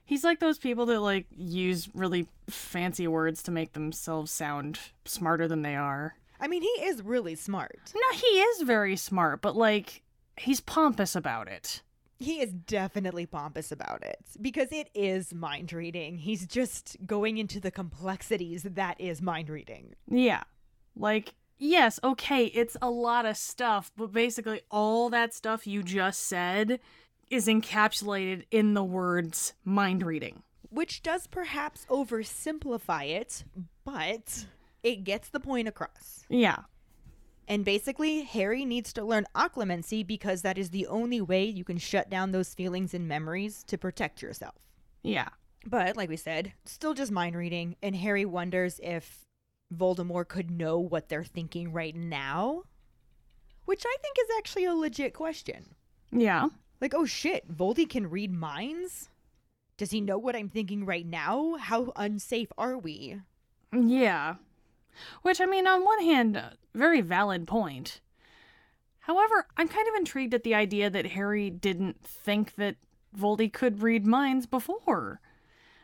[0.06, 5.48] He's like those people that like use really fancy words to make themselves sound smarter
[5.48, 6.16] than they are.
[6.40, 7.94] I mean, he is really smart.
[7.96, 10.02] No, he is very smart, but like
[10.38, 11.82] he's pompous about it.
[12.20, 16.18] He is definitely pompous about it because it is mind reading.
[16.18, 19.96] He's just going into the complexities that is mind reading.
[20.10, 20.44] Yeah.
[20.96, 26.22] Like, yes, okay, it's a lot of stuff, but basically all that stuff you just
[26.22, 26.80] said
[27.30, 30.44] is encapsulated in the words mind reading.
[30.70, 33.44] Which does perhaps oversimplify it,
[33.86, 34.46] but
[34.82, 36.26] it gets the point across.
[36.30, 36.58] Yeah.
[37.48, 41.78] And basically, Harry needs to learn occlumency because that is the only way you can
[41.78, 44.56] shut down those feelings and memories to protect yourself.
[45.04, 45.30] Yeah.
[45.66, 49.26] But like we said, still just mind reading, and Harry wonders if
[49.78, 52.64] Voldemort could know what they're thinking right now,
[53.66, 55.76] which I think is actually a legit question.
[56.12, 56.48] Yeah.
[56.82, 59.10] Like, oh shit, Voldy can read minds?
[59.78, 61.56] Does he know what I'm thinking right now?
[61.60, 63.22] How unsafe are we?
[63.72, 64.36] Yeah.
[65.24, 66.42] Which, I mean, on one hand,
[66.76, 68.02] very valid point.
[69.00, 72.76] However, I'm kind of intrigued at the idea that Harry didn't think that
[73.18, 75.20] Voldy could read minds before.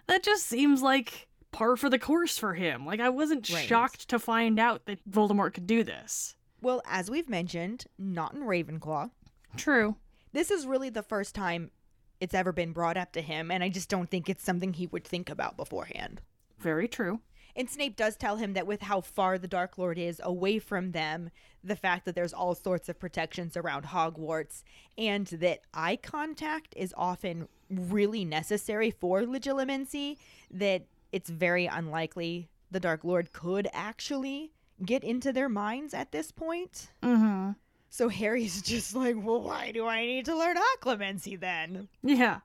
[0.08, 2.86] That just seems like par for the course for him.
[2.86, 3.68] Like, I wasn't Right.
[3.68, 6.36] shocked to find out that Voldemort could do this.
[6.62, 9.12] Well, as we've mentioned, not in Ravenclaw.
[9.58, 9.96] True.
[10.32, 11.72] This is really the first time
[12.20, 14.88] it's ever been brought up to him, and I just don't think it's something he
[14.88, 16.22] would think about beforehand.
[16.60, 17.22] Very true.
[17.56, 20.92] And Snape does tell him that with how far the Dark Lord is away from
[20.92, 21.32] them,
[21.64, 24.64] the fact that there's all sorts of protections around Hogwarts,
[24.98, 30.18] and that eye contact is often really necessary for legilimency,
[30.52, 34.52] that it's very unlikely the Dark Lord could actually
[34.86, 36.92] get into their minds at this point.
[37.04, 37.52] Mm-hmm.
[37.90, 41.88] So Harry's just like, well, why do I need to learn occlumency then?
[42.04, 42.40] Yeah.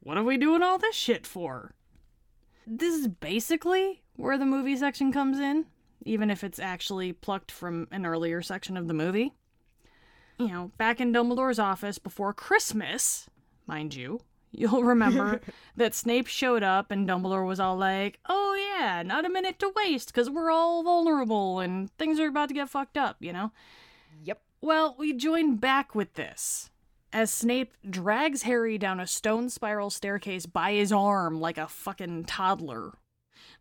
[0.00, 1.74] What are we doing all this shit for?
[2.66, 5.66] This is basically where the movie section comes in,
[6.04, 9.32] even if it's actually plucked from an earlier section of the movie.
[10.38, 13.28] You know, back in Dumbledore's office before Christmas,
[13.66, 14.20] mind you,
[14.52, 15.40] you'll remember
[15.76, 19.72] that Snape showed up and Dumbledore was all like, oh yeah, not a minute to
[19.74, 23.52] waste because we're all vulnerable and things are about to get fucked up, you know?
[24.24, 24.40] Yep.
[24.60, 26.70] Well, we join back with this
[27.12, 32.24] as Snape drags Harry down a stone spiral staircase by his arm like a fucking
[32.24, 32.92] toddler.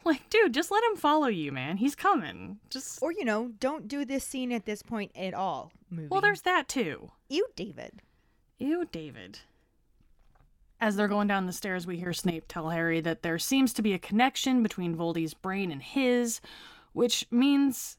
[0.04, 1.78] Like, dude, just let him follow you, man.
[1.78, 2.60] He's coming.
[2.70, 3.02] Just.
[3.04, 6.08] Or, you know, don't do this scene at this point at all, movie.
[6.10, 7.12] Well, there's that too.
[7.30, 8.02] you, David.
[8.58, 9.40] Ew, David.
[10.82, 13.84] As they're going down the stairs, we hear Snape tell Harry that there seems to
[13.84, 16.42] be a connection between Voldy's brain and his,
[16.94, 17.98] which means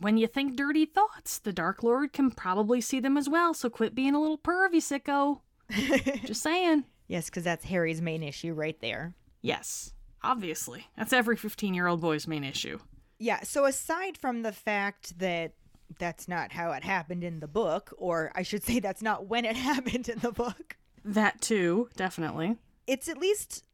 [0.00, 3.70] when you think dirty thoughts, the Dark Lord can probably see them as well, so
[3.70, 5.42] quit being a little pervy, sicko.
[6.26, 6.84] Just saying.
[7.06, 9.14] Yes, because that's Harry's main issue right there.
[9.40, 10.88] Yes, obviously.
[10.96, 12.80] That's every 15 year old boy's main issue.
[13.20, 15.52] Yeah, so aside from the fact that
[16.00, 19.44] that's not how it happened in the book, or I should say that's not when
[19.44, 22.56] it happened in the book, That too, definitely.
[22.86, 23.64] it's at least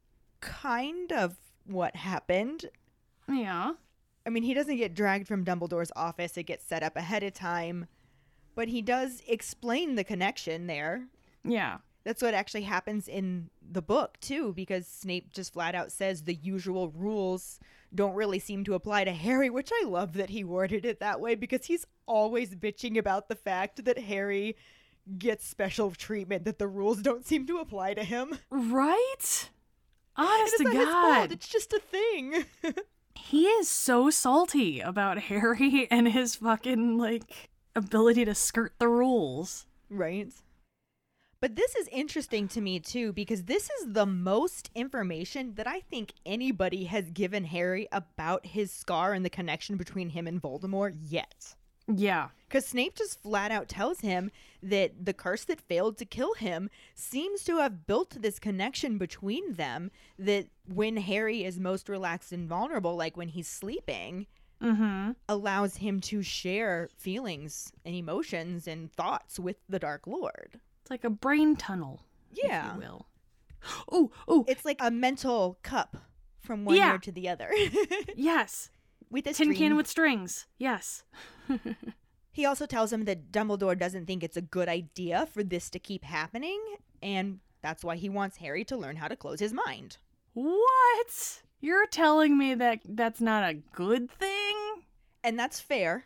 [0.41, 2.65] kind of what happened.
[3.29, 3.73] Yeah.
[4.25, 7.33] I mean, he doesn't get dragged from Dumbledore's office, it gets set up ahead of
[7.33, 7.87] time,
[8.55, 11.07] but he does explain the connection there.
[11.43, 11.77] Yeah.
[12.03, 16.33] That's what actually happens in the book, too, because Snape just flat out says the
[16.33, 17.59] usual rules
[17.93, 21.19] don't really seem to apply to Harry, which I love that he worded it that
[21.19, 24.55] way because he's always bitching about the fact that Harry
[25.17, 28.37] gets special treatment, that the rules don't seem to apply to him.
[28.49, 29.49] Right?
[30.15, 31.31] Honest to not his fault, God.
[31.31, 32.45] it's just a thing.
[33.15, 39.67] He is so salty about Harry and his fucking, like, ability to skirt the rules.
[39.89, 40.33] Right.
[41.39, 45.79] But this is interesting to me too because this is the most information that I
[45.79, 50.95] think anybody has given Harry about his scar and the connection between him and Voldemort
[51.01, 51.55] yet.
[51.97, 52.29] Yeah.
[52.47, 54.29] Because Snape just flat out tells him
[54.61, 59.53] that the curse that failed to kill him seems to have built this connection between
[59.53, 59.89] them.
[60.19, 64.27] That when Harry is most relaxed and vulnerable, like when he's sleeping,
[64.61, 65.13] Mm-hmm.
[65.27, 70.59] allows him to share feelings and emotions and thoughts with the Dark Lord.
[70.83, 72.03] It's like a brain tunnel.
[72.31, 72.67] Yeah.
[72.69, 73.05] If you will.
[73.91, 75.97] Oh, oh, It's like a mental cup
[76.41, 76.91] from one Yeah.
[76.93, 77.51] ear to the other.
[78.15, 78.69] yes.
[79.11, 80.47] With a Tin can with strings.
[80.57, 81.03] Yes.
[82.31, 85.79] He also tells him that Dumbledore doesn't think it's a good idea for this to
[85.79, 86.61] keep happening,
[87.03, 89.97] and that's why he wants Harry to learn how to close his mind.
[90.33, 91.41] What?
[91.59, 94.55] You're telling me that that's not a good thing?
[95.23, 96.05] And that's fair,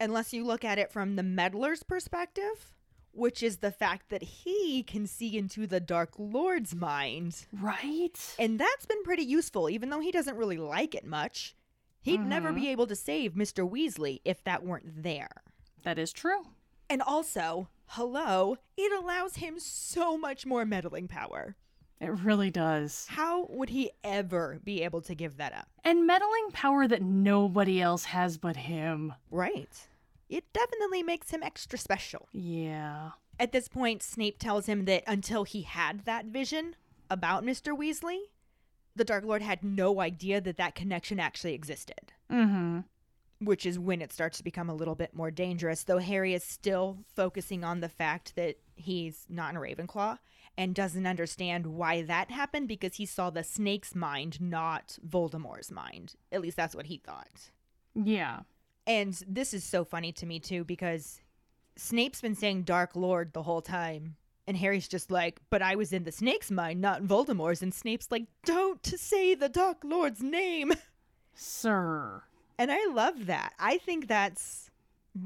[0.00, 2.72] unless you look at it from the meddler's perspective,
[3.10, 7.46] which is the fact that he can see into the Dark Lord's mind.
[7.52, 8.34] Right?
[8.38, 11.56] And that's been pretty useful, even though he doesn't really like it much.
[12.04, 12.54] He'd never Mhm.
[12.56, 13.68] be able to save Mr.
[13.68, 15.42] Weasley if that weren't there.
[15.82, 16.48] That is true.
[16.88, 21.56] And also, hello, it allows him so much more meddling power.
[22.00, 23.06] It really does.
[23.08, 25.68] How would he ever be able to give that up?
[25.82, 29.14] And meddling power that nobody else has but him.
[29.30, 29.88] Right.
[30.28, 32.28] It definitely makes him extra special.
[32.32, 33.12] Yeah.
[33.40, 36.76] At this point, Snape tells him that until he had that vision
[37.08, 37.76] about Mr.
[37.76, 38.18] Weasley,
[38.96, 42.12] the Dark Lord had no idea that that connection actually existed.
[42.30, 42.80] Mm-hmm.
[43.40, 45.82] which is when it starts to become a little bit more dangerous.
[45.84, 50.18] Though Harry is still focusing on the fact that he's not in Ravenclaw
[50.56, 56.14] and doesn't understand why that happened because he saw the snake's mind, not Voldemort's mind.
[56.32, 57.50] At least that's what he thought.
[57.94, 58.40] Yeah.
[58.86, 61.20] And this is so funny to me too because
[61.76, 64.16] Snape's been saying Dark Lord the whole time.
[64.46, 67.62] And Harry's just like, but I was in the snake's mind, not in Voldemort's.
[67.62, 70.72] And Snape's like, don't say the Dark Lord's name.
[71.34, 72.22] Sir.
[72.58, 73.54] And I love that.
[73.58, 74.70] I think that's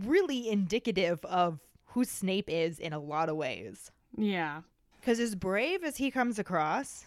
[0.05, 3.91] really indicative of who Snape is in a lot of ways.
[4.17, 4.63] Yeah.
[5.01, 7.07] Because as brave as he comes across,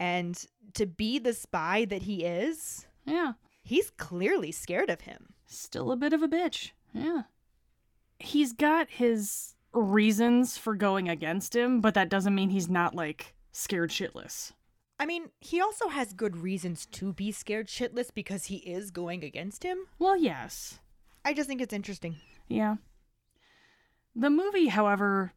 [0.00, 0.44] and
[0.74, 3.34] to be the spy that he is, Yeah.
[3.62, 5.34] he's clearly scared of him.
[5.46, 6.70] Still a bit of a bitch.
[6.94, 7.22] Yeah.
[8.18, 13.34] He's got his reasons for going against him, but that doesn't mean he's not like
[13.52, 14.52] scared shitless.
[14.98, 19.24] I mean, he also has good reasons to be scared shitless because he is going
[19.24, 19.78] against him.
[19.98, 20.78] Well, yes.
[21.24, 22.16] I just think it's interesting.
[22.48, 22.76] Yeah.
[24.14, 25.32] The movie, however,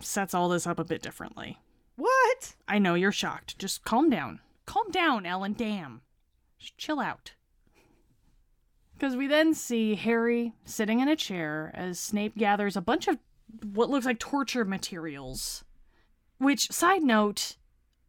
[0.00, 1.58] sets all this up a bit differently.
[1.96, 2.54] What?
[2.66, 3.58] I know you're shocked.
[3.58, 4.40] Just calm down.
[4.66, 5.54] Calm down, Ellen.
[5.54, 6.02] Damn.
[6.58, 7.32] Just chill out.
[8.94, 13.18] Because we then see Harry sitting in a chair as Snape gathers a bunch of
[13.72, 15.64] what looks like torture materials.
[16.38, 17.56] Which, side note,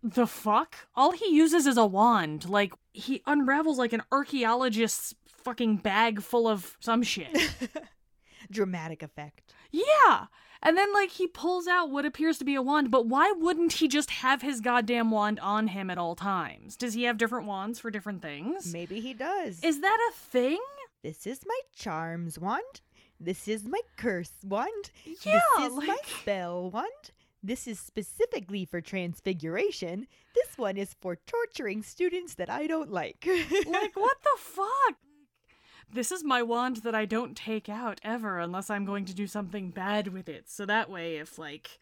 [0.04, 0.76] the fuck?
[0.96, 2.48] All he uses is a wand.
[2.48, 7.36] Like, he unravels like an archaeologist's fucking bag full of some shit.
[8.52, 9.54] Dramatic effect.
[9.72, 10.26] yeah!
[10.62, 13.74] And then, like, he pulls out what appears to be a wand, but why wouldn't
[13.74, 16.76] he just have his goddamn wand on him at all times?
[16.76, 18.74] Does he have different wands for different things?
[18.74, 19.64] Maybe he does.
[19.64, 20.60] Is that a thing?
[21.02, 22.82] this is my charms wand.
[23.20, 24.92] This is my curse wand.
[25.24, 27.12] Yeah, this is my spell wand.
[27.44, 30.08] This is specifically for transfiguration.
[30.36, 33.26] This one is for torturing students that I don't like.
[33.26, 34.96] like what the fuck
[35.92, 39.26] this is my wand that i don't take out ever unless i'm going to do
[39.26, 41.80] something bad with it so that way if like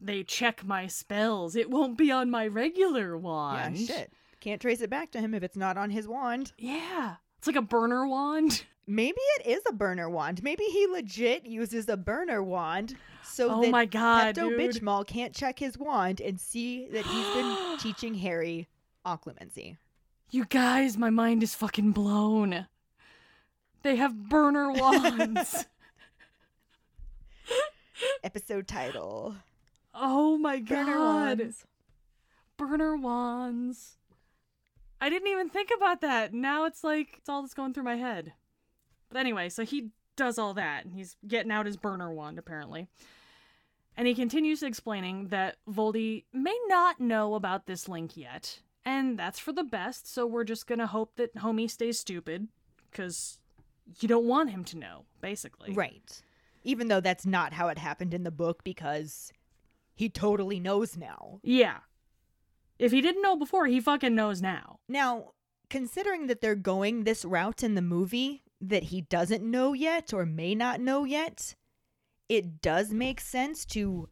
[0.00, 3.76] they check my spells it won't be on my regular wand.
[3.76, 4.12] yeah, shit.
[4.40, 6.52] Can't trace it back to him if it's not on his wand.
[6.58, 10.42] yeah it's like a burner wand Maybe it is a burner wand.
[10.42, 14.50] Maybe he legit uses a burner wand so Oh that my God, Pepto.
[14.58, 18.68] Bitchmal can't check his wand and see that he's been teaching Harry
[19.06, 19.76] occlumency.
[20.30, 22.66] you guys my mind is fucking blown
[23.82, 25.66] they have burner wands
[28.24, 29.36] Episode title:
[29.94, 31.64] oh my Burner god wands.
[32.56, 33.96] burner wands.
[35.00, 36.34] I didn't even think about that.
[36.34, 38.32] Now it's like it's all that's going through my head.
[39.10, 42.88] But anyway, so he does all that and he's getting out his burner wand apparently.
[43.96, 49.38] And he continues explaining that Voldy may not know about this link yet, and that's
[49.38, 52.48] for the best, so we're just gonna hope that homie stays stupid,
[52.90, 53.38] because
[53.98, 55.72] you don't want him to know, basically.
[55.72, 56.22] Right.
[56.62, 59.32] Even though that's not how it happened in the book because
[59.94, 61.40] he totally knows now.
[61.42, 61.78] Yeah.
[62.78, 64.78] If he didn't know before, he fucking knows now.
[64.88, 65.32] Now,
[65.68, 70.26] considering that they're going this route in the movie that he doesn't know yet or
[70.26, 71.54] may not know yet,
[72.28, 74.08] it does make sense to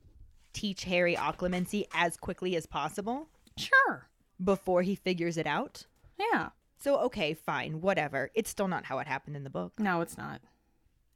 [0.53, 4.09] teach Harry occlumency as quickly as possible Sure.
[4.43, 5.87] before he figures it out.
[6.19, 6.49] Yeah.
[6.81, 8.31] So, okay, fine, whatever.
[8.35, 9.73] It's still not how it happened in the book.
[9.79, 10.41] No, it's not.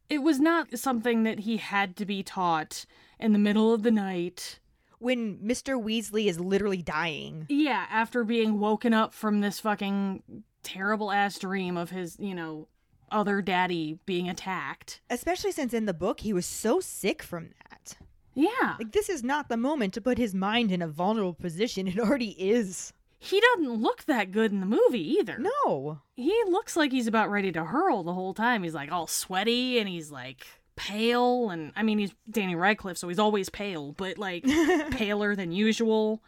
[0.09, 2.85] It was not something that he had to be taught
[3.19, 4.59] in the middle of the night.
[4.99, 5.81] When Mr.
[5.81, 7.45] Weasley is literally dying.
[7.49, 12.67] Yeah, after being woken up from this fucking terrible ass dream of his, you know,
[13.13, 15.01] other daddy being attacked.
[15.09, 17.95] Especially since in the book he was so sick from that.
[18.35, 18.75] Yeah.
[18.79, 21.87] Like, this is not the moment to put his mind in a vulnerable position.
[21.93, 22.93] It already is.
[23.19, 25.37] He doesn't look that good in the movie either.
[25.37, 26.01] No.
[26.15, 28.63] He looks like he's about ready to hurl the whole time.
[28.63, 30.45] He's like all sweaty and he's like
[30.75, 34.43] pale and I mean he's Danny Radcliffe so he's always pale, but like
[34.91, 36.21] paler than usual.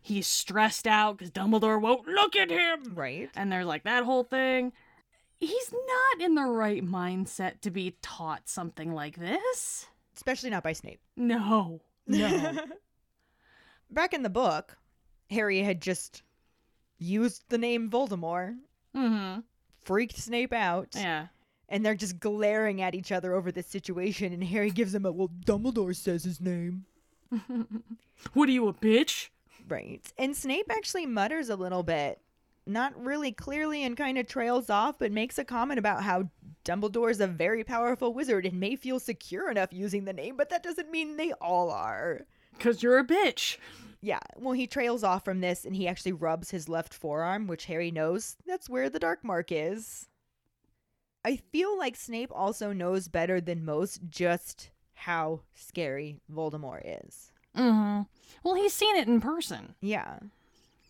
[0.00, 2.92] He's stressed out cuz Dumbledore won't look at him.
[2.94, 3.30] Right.
[3.36, 4.72] And there's like that whole thing.
[5.40, 9.86] He's not in the right mindset to be taught something like this.
[10.14, 11.00] Especially not by Snape.
[11.16, 11.80] No.
[12.06, 12.52] No.
[13.90, 14.76] Back in the book,
[15.30, 16.22] Harry had just
[16.98, 18.56] used the name Voldemort,
[18.94, 19.42] mhm.
[19.82, 21.28] freaked Snape out, Yeah.
[21.68, 24.32] and they're just glaring at each other over this situation.
[24.34, 26.84] And Harry gives him a, well, Dumbledore says his name.
[28.34, 29.30] What are you a bitch?
[29.66, 30.02] Right.
[30.18, 32.20] And Snape actually mutters a little bit,
[32.66, 36.28] not really clearly and kind of trails off, but makes a comment about how
[36.64, 40.62] Dumbledore's a very powerful wizard and may feel secure enough using the name, but that
[40.62, 42.26] doesn't mean they all are.
[42.58, 43.56] Cuz you're a bitch.
[44.02, 47.66] Yeah, well, he trails off from this and he actually rubs his left forearm, which
[47.66, 50.08] Harry knows that's where the dark mark is.
[51.24, 57.32] I feel like Snape also knows better than most just how scary Voldemort is.
[57.54, 58.06] Mhm.
[58.42, 59.74] Well, he's seen it in person.
[59.80, 60.20] Yeah.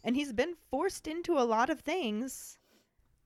[0.02, 2.58] And he's been forced into a lot of things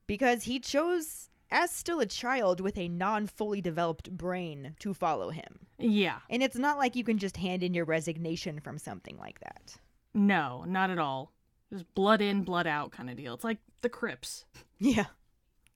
[0.07, 5.31] because he chose, as still a child with a non fully developed brain, to follow
[5.31, 5.61] him.
[5.79, 6.18] Yeah.
[6.29, 9.77] And it's not like you can just hand in your resignation from something like that.
[10.14, 11.33] No, not at all.
[11.72, 13.35] Just blood in, blood out kind of deal.
[13.35, 14.45] It's like the Crips.
[14.81, 15.07] Yeah.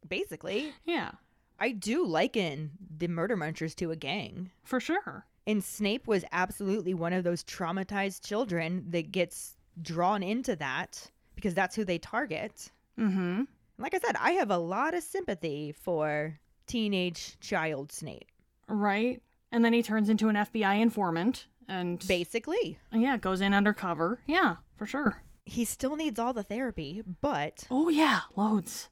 [0.06, 1.12] Basically, Yeah,
[1.58, 4.50] I do liken the Murder Munchers to a gang.
[4.64, 5.26] for sure.
[5.46, 11.54] And Snape was absolutely one of those traumatized children that gets drawn into that because
[11.54, 12.70] that's who they target.
[12.98, 13.42] Mm-hmm.
[13.78, 18.26] Like I said, I have a lot of sympathy for teenage child Snape.
[18.68, 19.22] Right?
[19.52, 24.20] And then he turns into an FBI informant and Basically, yeah, goes in undercover.
[24.26, 25.22] Yeah, for sure.
[25.44, 28.88] he still needs all the therapy, but Oh yeah, loads.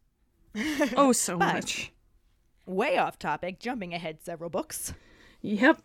[0.97, 1.93] oh, so much.
[2.65, 4.95] way off topic, jumping ahead several books.
[5.43, 5.81] Yep.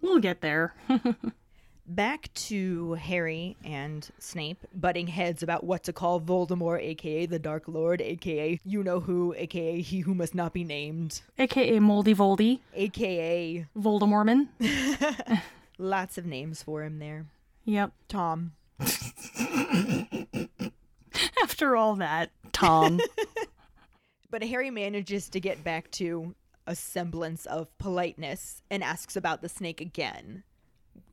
[0.00, 0.74] We'll get there.
[1.90, 7.64] Back to Harry and Snape butting heads about what to call Voldemort, aka the Dark
[7.66, 12.60] Lord, aka you know who, aka he who must not be named, AKA Moldy Voldy,
[12.74, 14.48] aka Voldemortman.
[15.78, 17.24] lots of names for him there.
[17.64, 17.92] Yep.
[18.08, 18.52] Tom.
[21.42, 23.00] After all that, Tom.
[24.30, 26.34] But Harry manages to get back to
[26.66, 30.42] a semblance of politeness and asks about the snake again.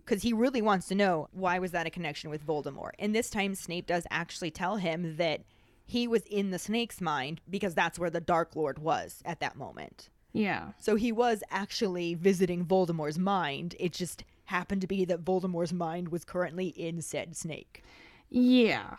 [0.06, 2.91] Because he really wants to know why was that a connection with Voldemort.
[2.99, 5.41] And this time Snape does actually tell him that
[5.84, 9.56] he was in the snake's mind because that's where the Dark Lord was at that
[9.56, 10.10] moment.
[10.34, 10.70] yeah.
[10.80, 13.76] So he was actually visiting Voldemort's mind.
[13.80, 17.84] It just happened to be that Voldemort's mind was currently in said snake.
[18.30, 18.95] Yeah.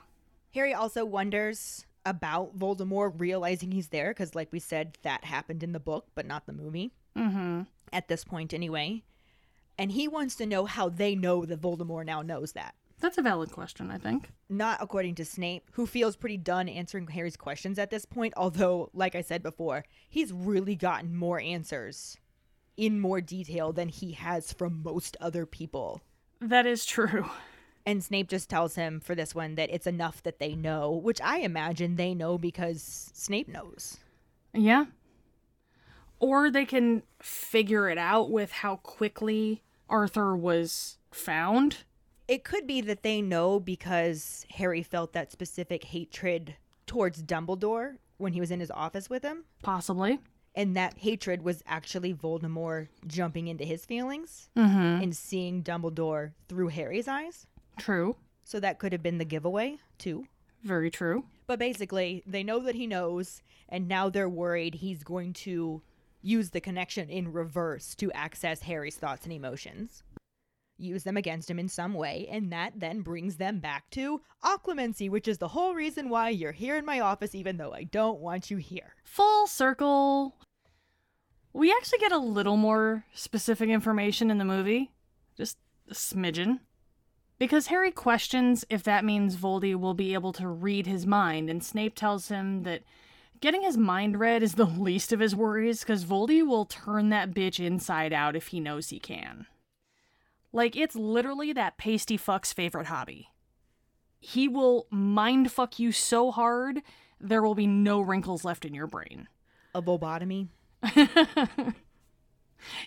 [0.54, 5.72] Harry also wonders about Voldemort realizing he's there because, like we said, that happened in
[5.72, 6.92] the book, but not the movie.
[7.16, 7.62] Mm-hmm.
[7.92, 9.02] At this point, anyway.
[9.78, 12.74] And he wants to know how they know that Voldemort now knows that.
[12.98, 14.30] That's a valid question, I think.
[14.48, 18.90] Not according to Snape, who feels pretty done answering Harry's questions at this point, although,
[18.94, 22.16] like I said before, he's really gotten more answers
[22.76, 26.00] in more detail than he has from most other people.
[26.40, 27.28] That is true.
[27.84, 31.20] And Snape just tells him for this one that it's enough that they know, which
[31.20, 33.98] I imagine they know because Snape knows.
[34.52, 34.86] Yeah.
[36.18, 41.78] Or they can figure it out with how quickly Arthur was found.
[42.28, 46.56] It could be that they know because Harry felt that specific hatred
[46.86, 49.44] towards Dumbledore when he was in his office with him.
[49.62, 50.18] Possibly.
[50.54, 55.02] And that hatred was actually Voldemort jumping into his feelings Mm-hmm.
[55.02, 57.46] and seeing Dumbledore through Harry's eyes.
[57.78, 58.16] True.
[58.42, 60.26] So that could have been the giveaway, too.
[60.64, 61.24] Very true.
[61.46, 65.82] But basically, they know that he knows, and now they're worried he's going to
[66.26, 70.02] use the connection in reverse to access Harry's thoughts and emotions.
[70.76, 75.08] Use them against him in some way, and that then brings them back to occlumency,
[75.08, 78.20] which is the whole reason why you're here in my office, even though I don't
[78.20, 78.94] want you here.
[79.04, 80.34] Full circle.
[81.54, 84.92] We actually get a little more specific information in the movie.
[85.36, 85.56] Just
[85.88, 86.58] a smidgen.
[87.38, 91.64] Because Harry questions if that means Voldy will be able to read his mind, and
[91.64, 92.82] Snape tells him that
[93.40, 97.32] getting his mind read is the least of his worries, because Voldy will turn that
[97.32, 99.46] bitch inside out if he knows he can.
[100.52, 103.28] Like, it's literally that pasty fuck's favorite hobby.
[104.18, 106.82] He will mind fuck you so hard,
[107.20, 109.28] there will be no wrinkles left in your brain.
[109.74, 110.48] A lobotomy?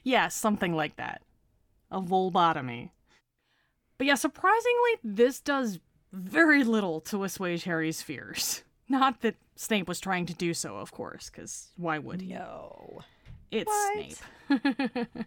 [0.04, 1.22] yeah, something like that.
[1.92, 2.92] A vulvotomy.
[3.98, 5.80] But yeah, surprisingly, this does
[6.12, 8.64] very little to assuage Harry's fears.
[8.90, 12.34] Not that Snape was trying to do so, of course, because why would he?
[12.34, 13.02] No.
[13.52, 14.18] It's What?
[14.48, 15.08] Snape.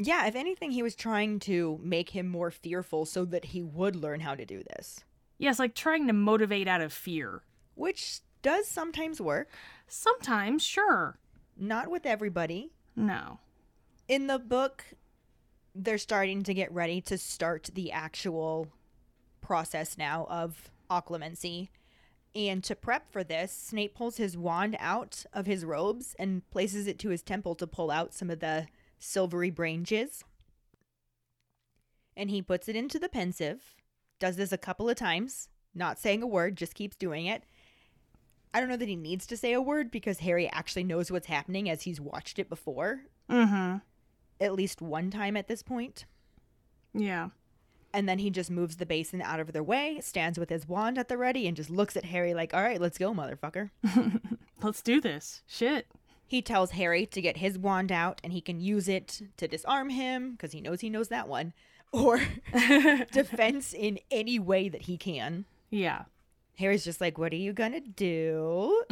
[0.00, 3.96] Yeah, if anything, he was trying to make him more fearful so that he would
[3.96, 5.00] learn how to do this,
[5.38, 7.42] yes, like trying to motivate out of fear.
[7.74, 9.50] which does sometimes work.
[9.88, 11.18] Sometimes, sure.
[11.56, 12.70] Not with everybody.
[12.94, 13.40] No.
[14.06, 14.84] in the book
[15.74, 18.68] they're starting to get ready to start the actual
[19.40, 21.68] process now of occlumency
[22.34, 26.86] and to prep for this snape pulls his wand out of his robes and places
[26.86, 28.66] it to his temple to pull out some of the
[28.98, 30.24] silvery branches
[32.16, 33.74] and he puts it into the Pensieve
[34.18, 37.44] does this a couple of times not saying a word just keeps doing it
[38.52, 41.26] i don't know that he needs to say a word because harry actually knows what's
[41.28, 43.76] happening as he's watched it before Mm-hmm.
[44.40, 46.06] at least one time at this point.
[46.94, 47.28] Yeah.
[47.92, 50.98] And then he just moves the basin out of their way, stands with his wand
[50.98, 53.70] at the ready, and just looks at Harry like, all right, let's go, motherfucker.
[54.62, 55.42] Let's do this.
[55.46, 55.86] Shit.
[56.26, 59.88] he tells Harry to get his wand out and he can use it to disarm
[59.90, 61.52] him because he knows he knows that one,
[61.92, 62.20] or
[63.12, 65.44] defense in any way that he can.
[65.70, 66.04] Yeah.
[66.58, 68.82] Harry's just like, what are you gonna do?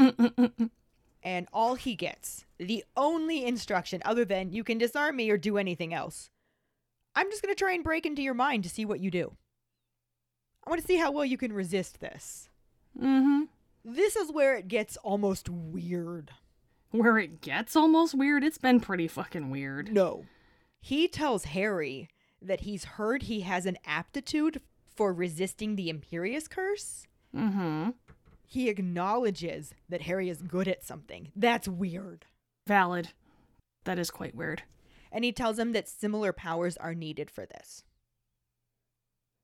[1.23, 5.59] and all he gets, the only instruction other than you can disarm me or do
[5.59, 6.31] anything else,
[7.17, 9.33] I'm just going to try and break into your mind to see what you do.
[10.67, 12.51] I want to see how well you can resist this.
[13.01, 13.45] Mm-hmm.
[13.85, 16.33] This is where it gets almost weird.
[16.91, 19.93] Where it gets almost weird, it's been pretty fucking weird.
[19.93, 20.27] No.
[20.81, 22.09] He tells Harry
[22.43, 24.61] that he's heard he has an aptitude
[24.95, 27.07] for resisting the Imperius curse.
[27.35, 27.91] Mm-hmm.
[28.45, 31.33] He acknowledges that Harry is good at something.
[31.35, 32.27] That's weird.
[32.67, 33.11] Valid.
[33.85, 34.63] That is quite weird.
[35.17, 37.85] And he tells him that similar powers are needed for this.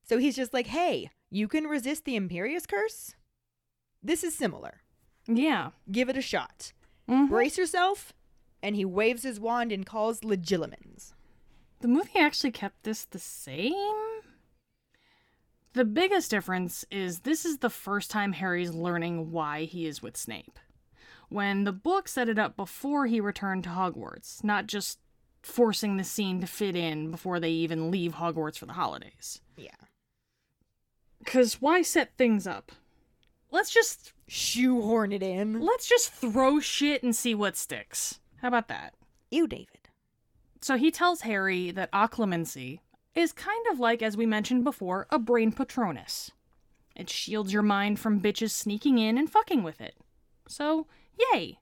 [0.03, 3.15] So he's just like, hey, you can resist the Imperius curse?
[4.03, 4.83] This is similar.
[5.25, 5.71] Yeah.
[5.91, 6.73] Give it a shot.
[7.09, 7.27] Mhm.
[7.27, 8.13] Brace yourself.
[8.61, 11.13] And he waves his wand and calls Legilimens.
[11.79, 13.73] The movie actually kept this the same?
[15.73, 20.17] The biggest difference is this is the first time Harry's learning why he is with
[20.17, 20.59] Snape.
[21.29, 24.99] When the book set it up before he returned to Hogwarts, not just
[25.43, 29.41] forcing the scene to fit in before they even leave Hogwarts for the holidays.
[29.57, 29.69] Yeah.
[31.19, 32.71] Because why set things up?
[33.51, 35.61] Let's just Shoehorn it in.
[35.61, 38.19] let's just throw shit and see what sticks.
[38.41, 38.95] How about that?
[39.29, 39.89] You, David.
[40.61, 42.79] So he tells Harry that occlumency
[43.15, 46.31] is kind of like, as we mentioned before, a brain patronus.
[46.95, 49.95] It shields your mind from bitches sneaking in and fucking with it.
[50.47, 50.87] So,
[51.19, 51.59] yay!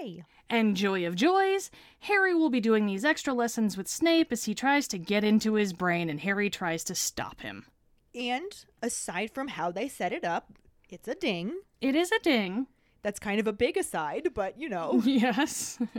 [0.00, 0.24] Yay.
[0.50, 1.70] And joy of joys,
[2.00, 5.54] Harry will be doing these extra lessons with Snape as he tries to get into
[5.54, 7.66] his brain and Harry tries to stop him.
[8.14, 10.52] And aside from how they set it up,
[10.88, 11.60] it's a ding.
[11.80, 12.66] It is a ding.
[13.02, 15.02] That's kind of a big aside, but you know.
[15.06, 15.78] Yes.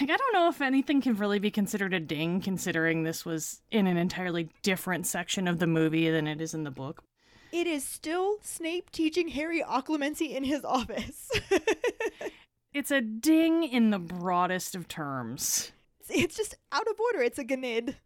[0.00, 3.60] like, I don't know if anything can really be considered a ding, considering this was
[3.70, 7.02] in an entirely different section of the movie than it is in the book.
[7.52, 11.30] It is still Snape teaching Harry occlumency in his office.
[12.72, 15.72] It's a ding in the broadest of terms.
[16.08, 17.20] it's just out of order.
[17.20, 17.96] It's a gnid.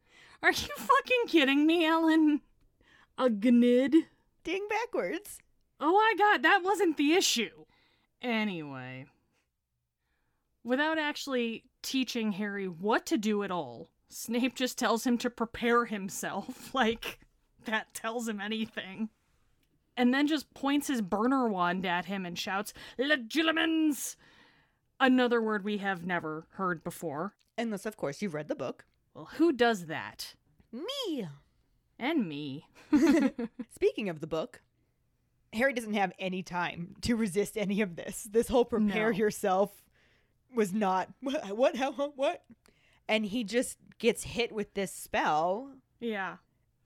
[0.43, 2.41] Are you fucking kidding me, Ellen?
[3.19, 3.95] A gnid?
[4.43, 5.39] Ding backwards.
[5.81, 7.67] Oh my god, that wasn't the issue.
[8.23, 9.05] Anyway,
[10.63, 15.85] without actually teaching Harry what to do at all, Snape just tells him to prepare
[15.85, 16.71] himself.
[16.75, 17.19] Like,
[17.67, 19.11] that tells him anything.
[19.97, 24.17] And then just points his burner wand at him and shouts, Legilimens!
[25.01, 27.35] Another word we have never heard before.
[27.59, 28.85] Unless, of course, you've read the book.
[29.15, 30.35] Well, who does that?
[30.73, 31.29] Me.
[31.99, 32.67] And me.
[33.75, 34.63] Speaking of the book,
[35.53, 38.25] Harry doesn't have any time to resist any of this.
[38.31, 39.17] This whole prepare No.
[39.19, 39.71] yourself
[40.55, 42.43] was not what, what, how, how, what?
[43.09, 45.71] And he just gets hit with this spell,
[46.01, 46.37] Yeah.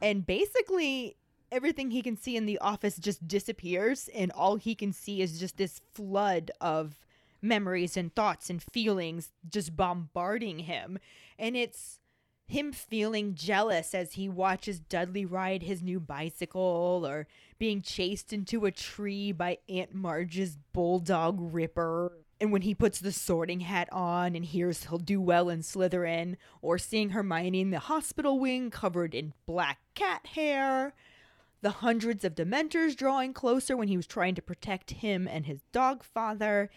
[0.02, 1.16] and basically
[1.50, 5.38] everything he can see in the office just disappears, and all he can see is
[5.38, 6.98] just this flood of
[7.40, 10.98] memories and thoughts and feelings just bombarding him.
[11.38, 12.00] And it's
[12.48, 17.26] him feeling jealous as he watches Dudley ride his new bicycle or
[17.58, 22.12] being chased into a tree by Aunt Marge's bulldog Ripper.
[22.40, 26.36] And when he puts the sorting hat on and hears he'll do well in Slytherin,
[26.62, 30.94] or seeing Hermione in the hospital wing covered in black cat hair,
[31.60, 35.62] the hundreds of Dementors drawing closer when he was trying to protect him and his
[35.72, 36.70] dog father,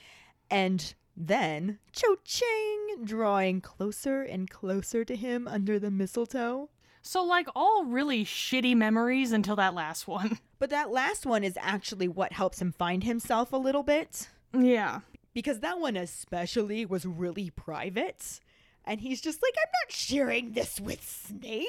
[0.50, 6.70] and then Cho Chang drawing closer and closer to him under the mistletoe.
[7.04, 10.40] So, like, all really shitty memories until that last one.
[10.60, 14.30] But that last one is actually what helps him find himself a little bit.
[14.56, 15.00] Yeah.
[15.34, 18.40] Because that one, especially, was really private.
[18.86, 21.66] And he's just like, I'm not sharing this with Snape.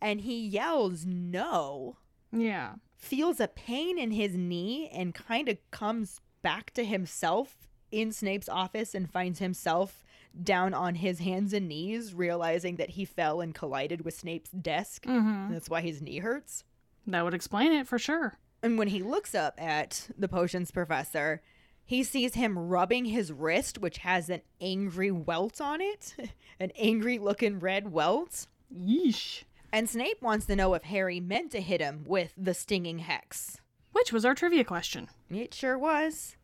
[0.00, 1.98] And he yells, No.
[2.32, 2.74] Yeah.
[2.96, 8.48] feels a pain in his knee and kind of comes back to himself in Snape's
[8.48, 10.02] office and finds himself
[10.42, 15.04] down on his hands and knees, realizing that he fell and collided with Snape's desk.
[15.04, 15.52] Mm-hmm.
[15.52, 16.64] That's why his knee hurts.
[17.06, 18.38] That would explain it for sure.
[18.62, 21.42] And when he looks up at the potions professor,
[21.84, 26.14] he sees him rubbing his wrist, which has an angry welt on it,
[26.60, 28.46] an angry looking red welt.
[28.74, 29.42] Yeesh.
[29.72, 33.58] And Snape wants to know if Harry meant to hit him with the stinging hex.
[33.92, 35.08] Which was our trivia question.
[35.30, 36.36] It sure was.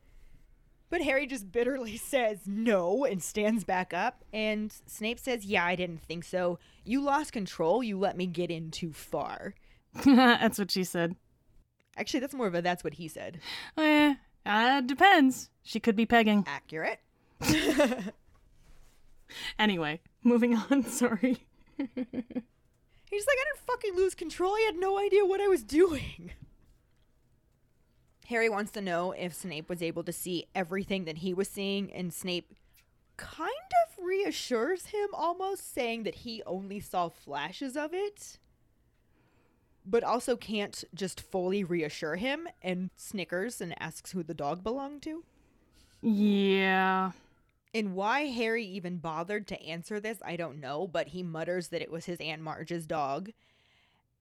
[0.91, 4.25] But Harry just bitterly says no and stands back up.
[4.33, 6.59] And Snape says, Yeah, I didn't think so.
[6.85, 7.83] You lost control.
[7.83, 9.55] You let me get in too far.
[10.05, 11.17] That's what she said.
[11.97, 13.41] Actually, that's more of a that's what he said.
[13.77, 14.15] Eh,
[14.47, 15.51] uh, depends.
[15.65, 16.45] She could be pegging.
[16.47, 17.01] Accurate.
[19.59, 20.85] Anyway, moving on.
[20.85, 21.47] Sorry.
[23.11, 24.53] He's like, I didn't fucking lose control.
[24.53, 26.33] I had no idea what I was doing.
[28.29, 31.91] Harry wants to know if Snape was able to see everything that he was seeing,
[31.93, 32.55] and Snape
[33.17, 38.39] kind of reassures him, almost saying that he only saw flashes of it,
[39.87, 45.01] but also can't just fully reassure him and snickers and asks who the dog belonged
[45.03, 45.25] to.
[46.03, 47.13] Yeah.
[47.75, 51.83] And why Harry even bothered to answer this, I don't know, but he mutters that
[51.83, 53.31] it was his Aunt Marge's dog.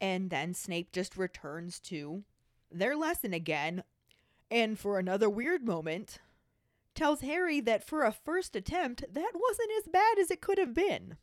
[0.02, 2.24] And then Snape just returns to
[2.72, 3.84] their lesson again.
[4.52, 6.20] And for another weird moment,
[6.94, 10.74] tells Harry that for a first attempt, that wasn't as bad as it could have
[10.74, 11.18] been.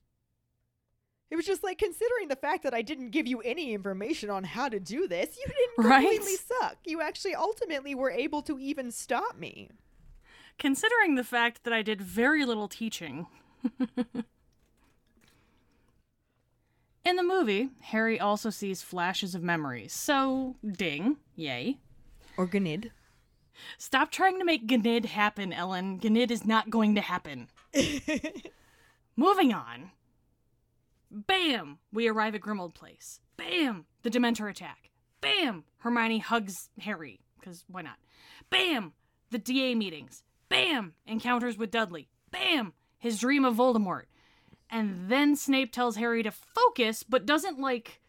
[1.31, 4.45] It was just like considering the fact that I didn't give you any information on
[4.45, 6.03] how to do this, you didn't Right?
[6.03, 6.77] completely suck.
[6.85, 9.71] You actually ultimately were able to even stop me.
[10.59, 13.27] Considering the fact that I did very little teaching.
[17.05, 21.79] In the movie, Harry also sees flashes of memories, so ding, yay.
[22.39, 22.93] Or Gnid.
[23.79, 26.01] Stop trying to make Gnid happen, Ellen.
[26.03, 27.49] Gnid is not going to happen.
[29.17, 29.91] Moving on.
[31.11, 31.79] Bam!
[31.93, 33.21] We arrive at Grimmauld Place.
[33.37, 33.85] Bam!
[34.03, 34.91] The Dementor attack.
[35.21, 35.65] Bam!
[35.79, 37.99] Hermione hugs Harry, because why not?
[38.51, 38.95] Bam!
[39.31, 40.24] The DA meetings.
[40.49, 40.95] Bam!
[41.07, 42.09] Encounters with Dudley.
[42.31, 42.73] Bam!
[42.99, 44.05] His dream of Voldemort.
[44.71, 48.01] And then Snape tells Harry to focus, but doesn't, like,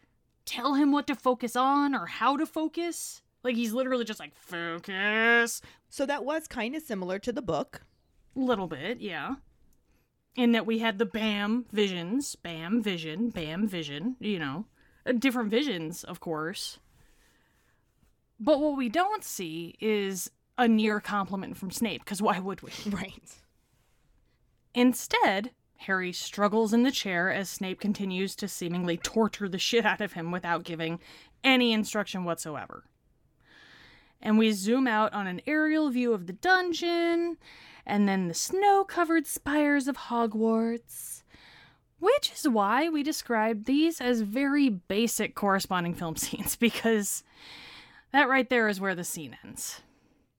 [0.44, 3.22] tell him what to focus on or how to focus.
[3.44, 5.60] Like, he's literally just like, focus.
[5.88, 7.82] So that was kind of similar to the book.
[8.34, 9.36] A little bit, yeah.
[10.34, 14.66] In that we had the BAM visions, BAM vision, BAM vision, you know,
[15.06, 16.78] uh, different visions, of course.
[18.38, 22.70] But what we don't see is a near compliment from Snape, because why would we?
[22.90, 23.36] Right.
[24.74, 30.00] Instead, Harry struggles in the chair as Snape continues to seemingly torture the shit out
[30.00, 31.00] of him without giving
[31.42, 32.84] any instruction whatsoever.
[34.20, 37.36] And we zoom out on an aerial view of the dungeon,
[37.84, 41.22] and then the snow covered spires of Hogwarts.
[41.98, 47.22] Which is why we describe these as very basic corresponding film scenes, because
[48.12, 49.80] that right there is where the scene ends.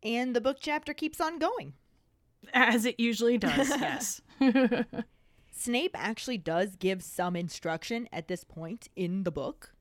[0.08, 1.74] And the book chapter keeps on going.
[2.54, 4.22] As it usually does, yes.
[5.52, 9.74] Snape actually does give some instruction at this point in the book.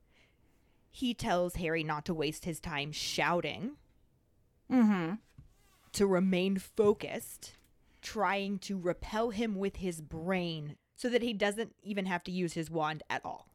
[0.90, 3.76] He tells Harry not to waste his time shouting,
[4.68, 5.14] mm-hmm.
[5.92, 7.52] to remain focused,
[8.02, 12.54] trying to repel him with his brain so that he doesn't even have to use
[12.54, 13.48] his wand at all.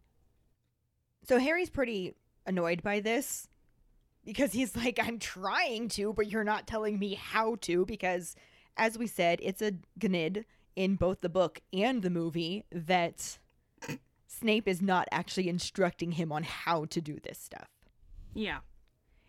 [1.28, 2.16] So Harry's pretty
[2.46, 3.50] annoyed by this
[4.26, 7.86] because he's like, I'm trying to, but you're not telling me how to.
[7.86, 8.36] Because,
[8.78, 10.46] as we said, it's a gnid
[10.76, 13.38] in both the book and the movie that
[14.28, 17.68] Snape is not actually instructing him on how to do this stuff.
[18.34, 18.60] Yeah.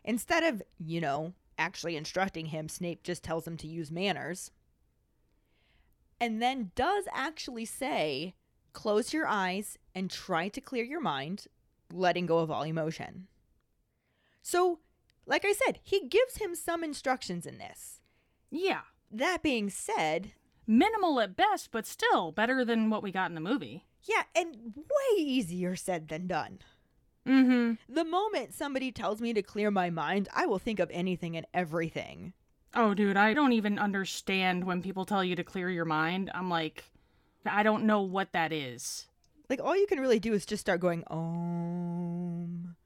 [0.05, 4.51] Instead of, you know, actually instructing him, Snape just tells him to use manners.
[6.20, 8.34] And then does actually say,
[8.72, 11.47] close your eyes and try to clear your mind,
[11.93, 13.26] letting go of all emotion.
[14.43, 14.80] So,
[15.26, 18.01] like I said, he gives him some instructions in this.
[18.51, 18.80] Yeah.
[19.11, 20.32] That being said,
[20.66, 23.84] Minimal at best, but still better than what we got in the movie.
[24.05, 26.61] yeah, and way easier said than done.
[27.26, 27.93] Mm-hmm.
[27.93, 31.47] The moment somebody tells me to clear my mind, I will think of anything and
[31.53, 32.32] everything.
[32.74, 36.30] Oh, dude, I don't even understand when people tell you to clear your mind.
[36.34, 36.84] I'm like,
[37.45, 39.07] I don't know what that is.
[39.51, 42.76] Like, all you can really do is just start going, Om.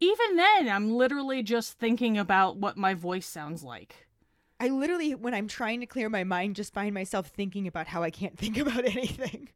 [0.00, 4.06] Even then, I'm literally just thinking about what my voice sounds like.
[4.58, 8.02] I literally, when I'm trying to clear my mind, just find myself thinking about how
[8.02, 9.48] I can't think about anything.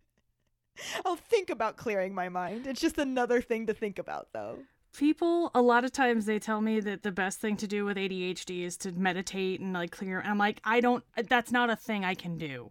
[1.05, 2.67] I'll think about clearing my mind.
[2.67, 4.59] It's just another thing to think about, though.
[4.97, 7.97] People, a lot of times they tell me that the best thing to do with
[7.97, 10.19] ADHD is to meditate and like clear.
[10.19, 12.71] And I'm like, I don't, uh, that's not a thing I can do.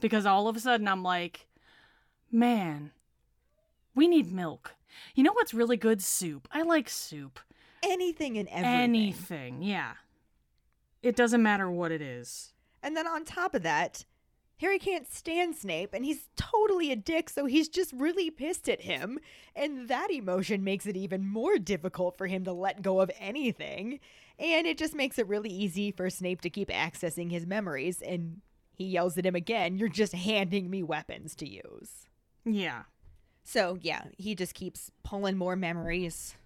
[0.00, 1.48] Because all of a sudden I'm like,
[2.32, 2.92] man,
[3.94, 4.74] we need milk.
[5.14, 6.02] You know what's really good?
[6.02, 6.48] Soup.
[6.52, 7.40] I like soup.
[7.82, 8.80] Anything and everything.
[8.80, 9.92] Anything, yeah.
[11.02, 12.52] It doesn't matter what it is.
[12.82, 14.04] And then on top of that,
[14.60, 18.82] Harry can't stand Snape and he's totally a dick, so he's just really pissed at
[18.82, 19.18] him.
[19.56, 24.00] And that emotion makes it even more difficult for him to let go of anything.
[24.38, 28.02] And it just makes it really easy for Snape to keep accessing his memories.
[28.02, 28.42] And
[28.76, 32.06] he yells at him again, You're just handing me weapons to use.
[32.44, 32.82] Yeah.
[33.52, 36.36] So, yeah, he just keeps pulling more memories,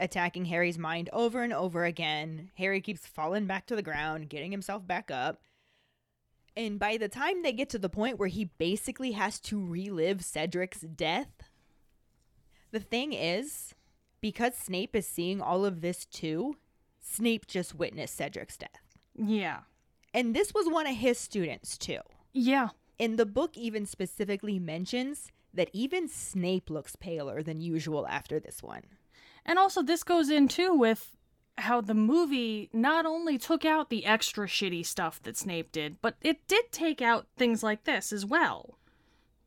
[0.00, 2.50] attacking Harry's mind over and over again.
[2.56, 5.42] Harry keeps falling back to the ground, getting himself back up.
[6.56, 10.24] And by the time they get to the point where he basically has to relive
[10.24, 11.30] Cedric's death,
[12.72, 13.72] the thing is,
[14.20, 16.56] because Snape is seeing all of this too,
[17.00, 18.98] Snape just witnessed Cedric's death.
[19.14, 19.60] Yeah.
[20.12, 22.00] And this was one of his students too.
[22.32, 22.70] Yeah.
[22.98, 28.62] And the book even specifically mentions that even Snape looks paler than usual after this
[28.62, 28.82] one.
[29.44, 31.16] And also, this goes in too with
[31.58, 36.16] how the movie not only took out the extra shitty stuff that Snape did, but
[36.20, 38.78] it did take out things like this as well.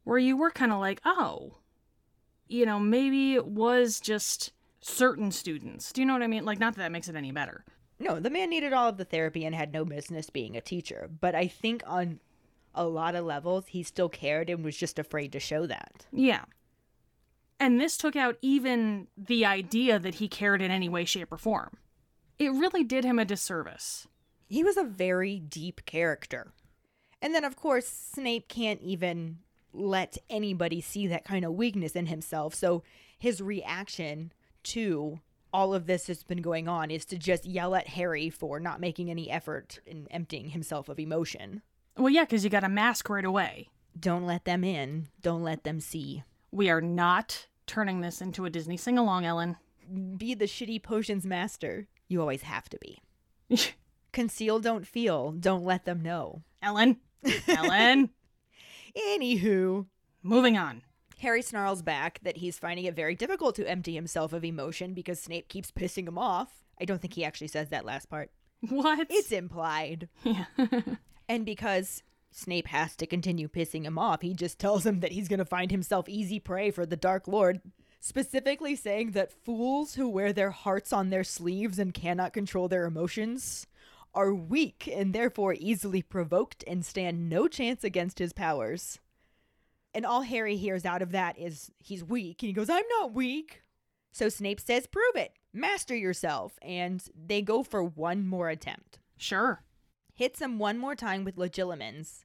[0.04, 1.58] Where you were kind of like, oh,
[2.48, 4.52] you know, maybe it was just
[4.82, 5.92] certain students.
[5.92, 6.46] Do you know what I mean?
[6.46, 7.66] Like, not that that makes it any better.
[7.98, 11.10] No, the man needed all of the therapy and had no business being a teacher.
[11.22, 12.20] But I think on
[12.76, 16.06] a lot of levels, he still cared and was just afraid to show that.
[16.12, 16.46] Yeah.
[17.60, 21.38] And this took out even the idea that he cared in any way, shape, or
[21.38, 21.78] form.
[22.38, 24.08] It really did him a disservice.
[24.48, 26.52] He was a very deep character.
[27.22, 29.38] And then, of course, Snape can't even
[29.74, 32.54] let anybody see that kind of weakness in himself.
[32.54, 32.84] So
[33.18, 34.32] his reaction
[34.64, 35.20] to
[35.54, 38.82] all of this that's been going on is to just yell at Harry for not
[38.82, 41.62] making any effort in emptying himself of emotion.
[41.98, 43.70] Well, yeah, because you got a mask right away.
[43.98, 45.08] Don't let them in.
[45.22, 46.24] Don't let them see.
[46.52, 49.58] We are not turning this into a Disney sing along, Ellen.
[50.18, 51.88] Be the shitty potions master.
[52.08, 53.00] You always have to be.
[54.12, 55.32] Conceal, don't feel.
[55.32, 56.42] Don't let them know.
[56.62, 56.98] Ellen.
[57.48, 58.10] Ellen.
[58.98, 59.86] Anywho,
[60.26, 60.82] Moving on.
[61.20, 65.20] Harry snarls back that he's finding it very difficult to empty himself of emotion because
[65.20, 66.64] Snape keeps pissing him off.
[66.82, 68.32] I don't think he actually says that last part.
[68.70, 69.06] What?
[69.12, 70.10] It's implied.
[70.24, 70.46] yeah.
[71.28, 75.28] And because Snape has to continue pissing him off, he just tells him that he's
[75.28, 77.62] going to find himself easy prey for the Dark Lord,
[78.00, 82.86] specifically saying that fools who wear their hearts on their sleeves and cannot control their
[82.86, 83.68] emotions
[84.14, 89.00] are weak and therefore easily provoked and stand no chance against his powers.
[89.94, 93.14] And all Harry hears out of that is he's weak, and he goes, I'm not
[93.14, 93.62] weak.
[94.12, 96.58] So Snape says, Prove it, master yourself.
[96.62, 99.64] And they go for one more attempt Sure.
[100.16, 102.24] Hits him one more time with legilimens.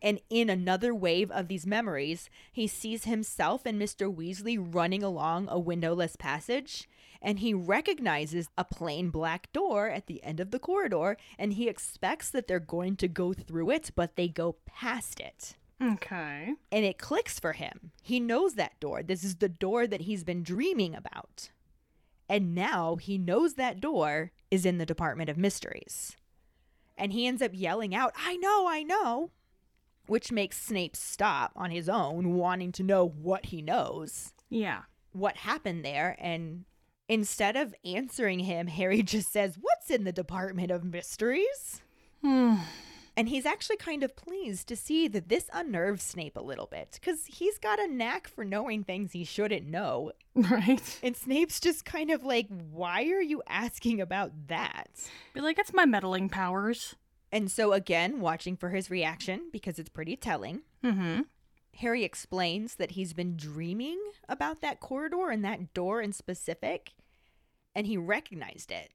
[0.00, 4.14] And in another wave of these memories, he sees himself and Mr.
[4.14, 6.88] Weasley running along a windowless passage,
[7.22, 11.68] and he recognizes a plain black door at the end of the corridor, and he
[11.68, 15.56] expects that they're going to go through it, but they go past it.
[15.82, 16.54] Okay.
[16.70, 17.90] And it clicks for him.
[18.02, 19.02] He knows that door.
[19.02, 21.50] This is the door that he's been dreaming about.
[22.28, 26.16] And now he knows that door is in the Department of Mysteries.
[26.96, 29.30] And he ends up yelling out, I know, I know,
[30.06, 34.82] which makes Snape stop on his own, wanting to know what he knows, Yeah.
[35.12, 36.16] what happened there.
[36.20, 36.64] And
[37.08, 41.82] instead of answering him, Harry just says, What's in the Department of Mysteries?
[42.22, 42.56] Hmm.
[43.16, 46.98] And he's actually kind of pleased to see that this unnerves Snape a little bit
[47.00, 50.12] because he's got a knack for knowing things he shouldn't know.
[50.36, 50.98] Right.
[51.00, 54.88] And Snape's just kind of like, why are you asking about that?
[55.32, 56.96] Be like, it's my meddling powers.
[57.30, 61.22] And so, again, watching for his reaction because it's pretty telling, Mm-hmm.
[61.78, 66.92] Harry explains that he's been dreaming about that corridor and that door in specific,
[67.74, 68.90] and he recognized it.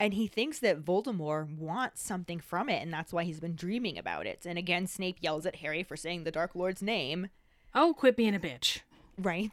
[0.00, 3.98] And he thinks that Voldemort wants something from it, and that's why he's been dreaming
[3.98, 4.46] about it.
[4.46, 7.28] And again, Snape yells at Harry for saying the Dark Lord's name,
[7.74, 8.80] Oh, quit being a bitch.
[9.18, 9.50] right?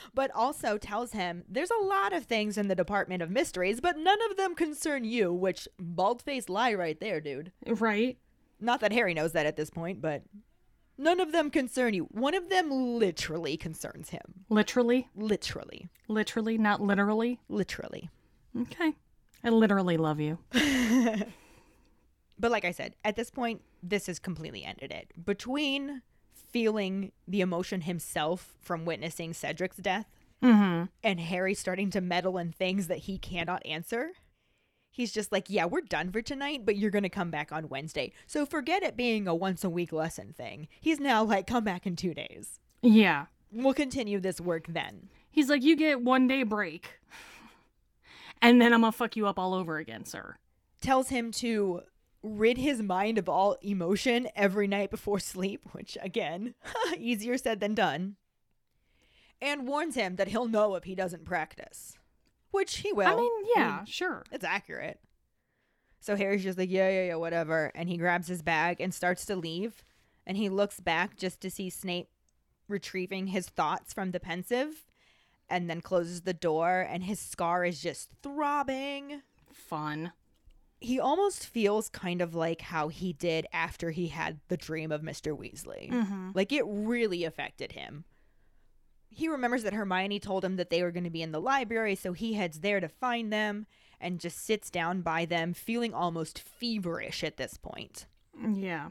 [0.14, 3.98] but also tells him there's a lot of things in the Department of Mysteries, but
[3.98, 7.52] none of them concern you, which bald faced lie right there, dude.
[7.66, 8.16] Right.
[8.58, 10.22] Not that Harry knows that at this point, but
[10.96, 12.04] none of them concern you.
[12.04, 14.46] One of them literally concerns him.
[14.48, 15.08] Literally.
[15.14, 15.88] Literally.
[16.08, 17.38] Literally, not literally.
[17.50, 18.08] Literally.
[18.58, 18.94] Okay.
[19.44, 20.38] I literally love you.
[22.40, 25.12] But like I said, at this point, this has completely ended it.
[25.26, 30.06] Between feeling the emotion himself from witnessing Cedric's death
[30.40, 30.84] Mm-hmm.
[31.02, 34.12] and Harry starting to meddle in things that he cannot answer,
[34.88, 37.68] he's just like, yeah, we're done for tonight, but you're going to come back on
[37.68, 38.12] Wednesday.
[38.28, 40.68] So forget it being a once a week lesson thing.
[40.80, 42.60] He's now like, come back in two days.
[42.82, 43.26] Yeah.
[43.50, 45.08] We'll continue this work then.
[45.28, 47.00] He's like, you get one day break.
[48.40, 50.36] And then I'm gonna fuck you up all over again, sir.
[50.80, 51.82] Tells him to
[52.22, 56.54] rid his mind of all emotion every night before sleep, which again,
[56.98, 58.16] easier said than done.
[59.40, 61.96] And warns him that he'll know if he doesn't practice.
[62.50, 63.06] Which he will.
[63.06, 63.84] I mean, yeah, hmm.
[63.84, 64.24] sure.
[64.32, 65.00] It's accurate.
[66.00, 67.70] So Harry's just like, yeah, yeah, yeah, whatever.
[67.74, 69.84] And he grabs his bag and starts to leave.
[70.26, 72.08] And he looks back just to see Snape
[72.68, 74.84] retrieving his thoughts from the Pensieve
[75.50, 76.86] and then closes the door.
[76.88, 79.22] And his scar is just throbbing.
[79.52, 80.12] Fun.
[80.80, 85.02] He almost feels kind of like how he did after he had the dream of
[85.02, 85.36] Mr.
[85.36, 85.90] Weasley.
[85.90, 86.30] Mm-hmm.
[86.34, 88.04] Like it really affected him.
[89.10, 91.96] He remembers that Hermione told him that they were going to be in the library,
[91.96, 93.66] so he heads there to find them
[94.00, 98.06] and just sits down by them, feeling almost feverish at this point.
[98.40, 98.90] Yeah.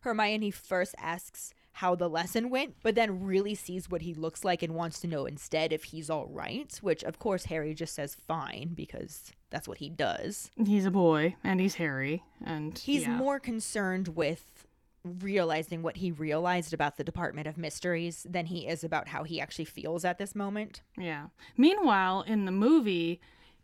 [0.00, 4.62] Hermione first asks how the lesson went, but then really sees what he looks like
[4.62, 8.14] and wants to know instead if he's all right, which of course Harry just says
[8.14, 10.50] fine because that's what he does.
[10.64, 13.16] He's a boy and he's Harry and He's yeah.
[13.16, 14.66] more concerned with
[15.04, 19.40] realizing what he realized about the Department of Mysteries than he is about how he
[19.40, 20.82] actually feels at this moment.
[20.96, 21.26] Yeah.
[21.56, 23.20] Meanwhile, in the movie,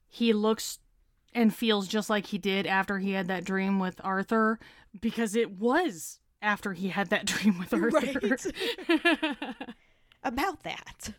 [0.08, 0.78] he looks
[1.34, 4.58] and feels just like he did after he had that dream with Arthur
[5.00, 8.36] because it was after he had that dream with Arthur.
[10.22, 11.14] About that.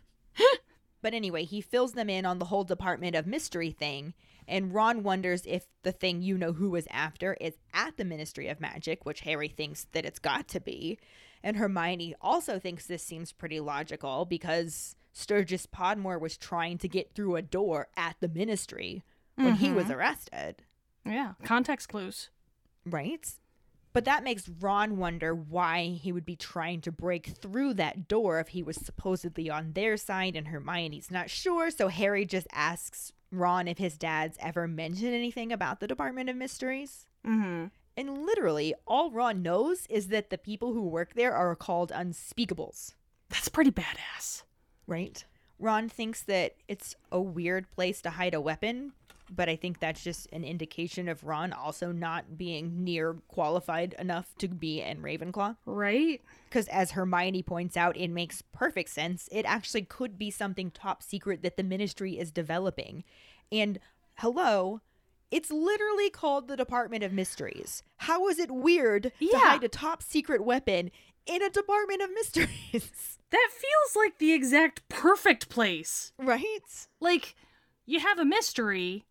[1.02, 4.14] but anyway, he fills them in on the whole Department of Mystery thing,
[4.46, 8.48] and Ron wonders if the thing you know who was after is at the Ministry
[8.48, 10.98] of Magic, which Harry thinks that it's got to be.
[11.42, 17.14] And Hermione also thinks this seems pretty logical because Sturgis Podmore was trying to get
[17.14, 19.04] through a door at the ministry
[19.36, 19.94] when he was mm-hmm.
[19.94, 20.56] arrested,
[21.04, 22.28] Yeah, context clues.
[22.84, 23.26] right?
[23.92, 28.38] But that makes Ron wonder why he would be trying to break through that door
[28.38, 31.70] if he was supposedly on their side and Hermione's not sure.
[31.72, 36.36] So Harry just asks Ron if his dad's ever mentioned anything about the Department of
[36.36, 37.06] Mysteries.
[37.26, 37.66] Mm-hmm.
[37.96, 42.94] And literally, all Ron knows is that the people who work there are called unspeakables,
[43.28, 44.44] That's pretty badass.
[44.86, 45.24] right?
[45.58, 48.92] Ron thinks that it's a weird place to hide a weapon,
[49.30, 54.34] but I think that's just an indication of Ron also not being near qualified enough
[54.38, 55.56] to be in Ravenclaw.
[55.66, 56.20] Right?
[56.48, 59.28] Because as Hermione points out, it makes perfect sense.
[59.30, 63.04] It actually could be something top secret that the ministry is developing.
[63.52, 63.78] And
[64.16, 64.80] hello,
[65.30, 67.82] it's literally called the Department of Mysteries.
[67.98, 70.90] How is it weird to hide a top secret weapon
[71.26, 73.16] in a Department of Mysteries?
[73.30, 76.10] That feels like the exact perfect place.
[76.18, 76.88] right?
[76.98, 77.36] Like,
[77.86, 79.04] you have a mystery,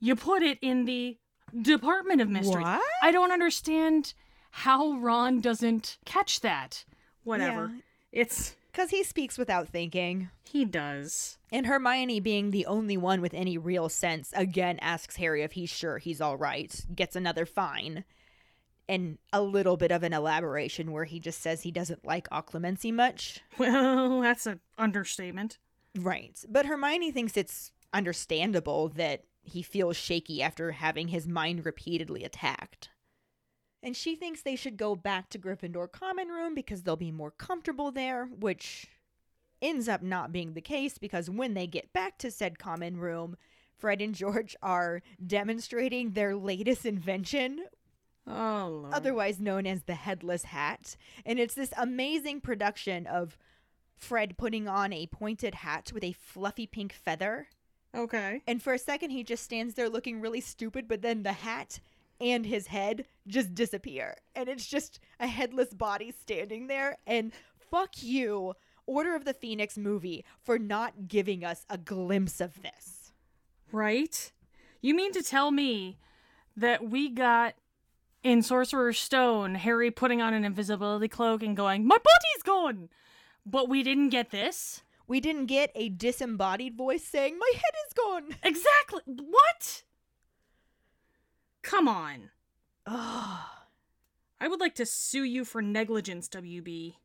[0.00, 1.16] you put it in the
[1.60, 2.62] Department of Mystery.
[2.62, 2.82] What?
[3.02, 4.14] I don't understand
[4.50, 6.84] how Ron doesn't catch that.
[7.22, 7.72] Whatever.
[7.74, 7.80] Yeah.
[8.12, 8.54] It's.
[8.70, 10.30] Because he speaks without thinking.
[10.42, 11.38] He does.
[11.52, 15.70] And Hermione, being the only one with any real sense, again asks Harry if he's
[15.70, 18.04] sure he's all right, gets another fine,
[18.88, 22.92] and a little bit of an elaboration where he just says he doesn't like occlumency
[22.92, 23.40] much.
[23.58, 25.58] Well, that's an understatement.
[25.96, 26.36] Right.
[26.48, 32.90] But Hermione thinks it's understandable that he feels shaky after having his mind repeatedly attacked.
[33.82, 37.30] And she thinks they should go back to Gryffindor Common Room because they'll be more
[37.30, 38.86] comfortable there, which
[39.60, 43.36] ends up not being the case because when they get back to said common room,
[43.76, 47.64] Fred and George are demonstrating their latest invention,
[48.26, 50.96] Oh, otherwise known as the headless hat.
[51.26, 53.36] And it's this amazing production of
[53.96, 57.48] Fred putting on a pointed hat with a fluffy pink feather.
[57.94, 58.42] Okay.
[58.46, 61.80] And for a second, he just stands there looking really stupid, but then the hat
[62.20, 64.16] and his head just disappear.
[64.34, 66.96] And it's just a headless body standing there.
[67.06, 67.32] And
[67.70, 68.54] fuck you,
[68.86, 73.12] Order of the Phoenix movie, for not giving us a glimpse of this.
[73.72, 74.32] Right?
[74.80, 75.98] You mean to tell me
[76.56, 77.54] that we got
[78.22, 82.88] in Sorcerer's Stone Harry putting on an invisibility cloak and going, My body's gone!
[83.46, 84.82] But we didn't get this?
[85.06, 88.36] We didn't get a disembodied voice saying, My head is gone.
[88.42, 89.02] Exactly.
[89.06, 89.82] What?
[91.62, 92.30] Come on.
[92.86, 93.40] Ugh.
[94.40, 96.96] I would like to sue you for negligence, WB.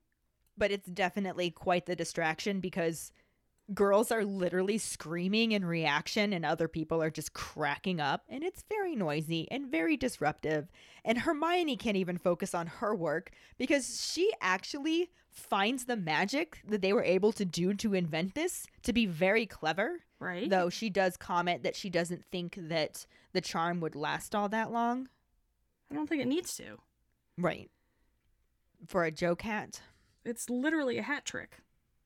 [0.57, 3.11] but it's definitely quite the distraction because
[3.73, 8.63] girls are literally screaming in reaction and other people are just cracking up and it's
[8.67, 10.71] very noisy and very disruptive
[11.05, 16.81] and Hermione can't even focus on her work because she actually finds the magic that
[16.81, 20.49] they were able to do to invent this to be very clever Right?
[20.49, 24.71] though she does comment that she doesn't think that the charm would last all that
[24.71, 25.09] long
[25.91, 26.79] I don't think it needs to.
[27.37, 27.69] right
[28.87, 29.81] for a joke hat
[30.25, 31.57] It's literally a hat trick.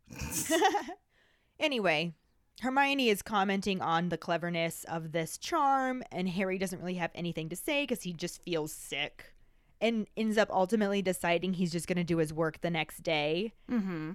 [1.60, 2.14] Anyway,
[2.62, 7.50] Hermione is commenting on the cleverness of this charm, and Harry doesn't really have anything
[7.50, 9.34] to say because he just feels sick
[9.82, 13.54] and ends up ultimately deciding he's just going to do his work the next day
[13.70, 14.12] Mm-hmm.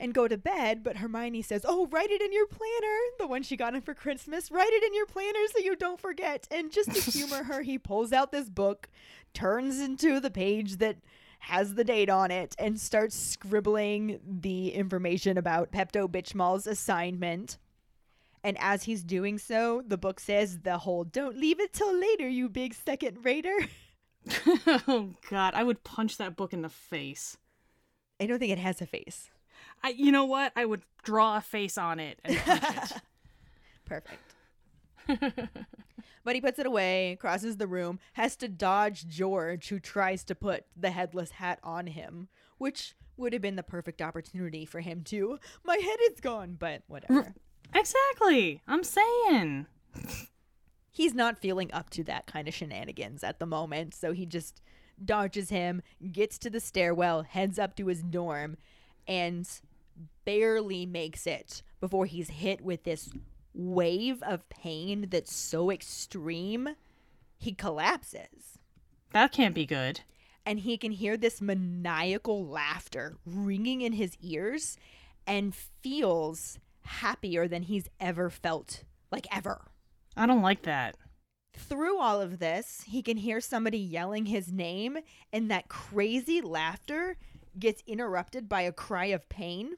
[0.00, 0.82] and go to bed.
[0.82, 3.94] But Hermione says, Oh, write it in your planner, the one she got him for
[3.94, 4.50] Christmas.
[4.50, 6.46] Write it in your planner so you don't forget.
[6.50, 8.88] And just to humor her, he pulls out this book,
[9.34, 10.96] turns into the page that
[11.44, 17.58] has the date on it, and starts scribbling the information about Pepto Bitchmall's assignment.
[18.42, 22.28] And as he's doing so, the book says the whole don't leave it till later,
[22.28, 23.56] you big second rater.
[24.66, 27.36] oh god, I would punch that book in the face.
[28.20, 29.30] I don't think it has a face.
[29.82, 30.52] I you know what?
[30.56, 32.92] I would draw a face on it and punch it.
[33.84, 34.34] Perfect.
[36.24, 40.34] But he puts it away, crosses the room, has to dodge George, who tries to
[40.34, 45.02] put the headless hat on him, which would have been the perfect opportunity for him
[45.04, 45.38] to.
[45.64, 47.34] My head is gone, but whatever.
[47.74, 48.60] Exactly.
[48.66, 49.66] I'm saying.
[50.90, 54.62] He's not feeling up to that kind of shenanigans at the moment, so he just
[55.04, 58.56] dodges him, gets to the stairwell, heads up to his dorm,
[59.08, 59.48] and
[60.24, 63.10] barely makes it before he's hit with this
[63.54, 66.70] wave of pain that's so extreme
[67.38, 68.58] he collapses.
[69.12, 70.00] That can't be good.
[70.44, 74.76] And he can hear this maniacal laughter ringing in his ears
[75.26, 79.70] and feels happier than he's ever felt, like ever.
[80.16, 80.96] I don't like that.
[81.56, 84.98] Through all of this, he can hear somebody yelling his name,
[85.32, 87.16] and that crazy laughter
[87.58, 89.76] gets interrupted by a cry of pain,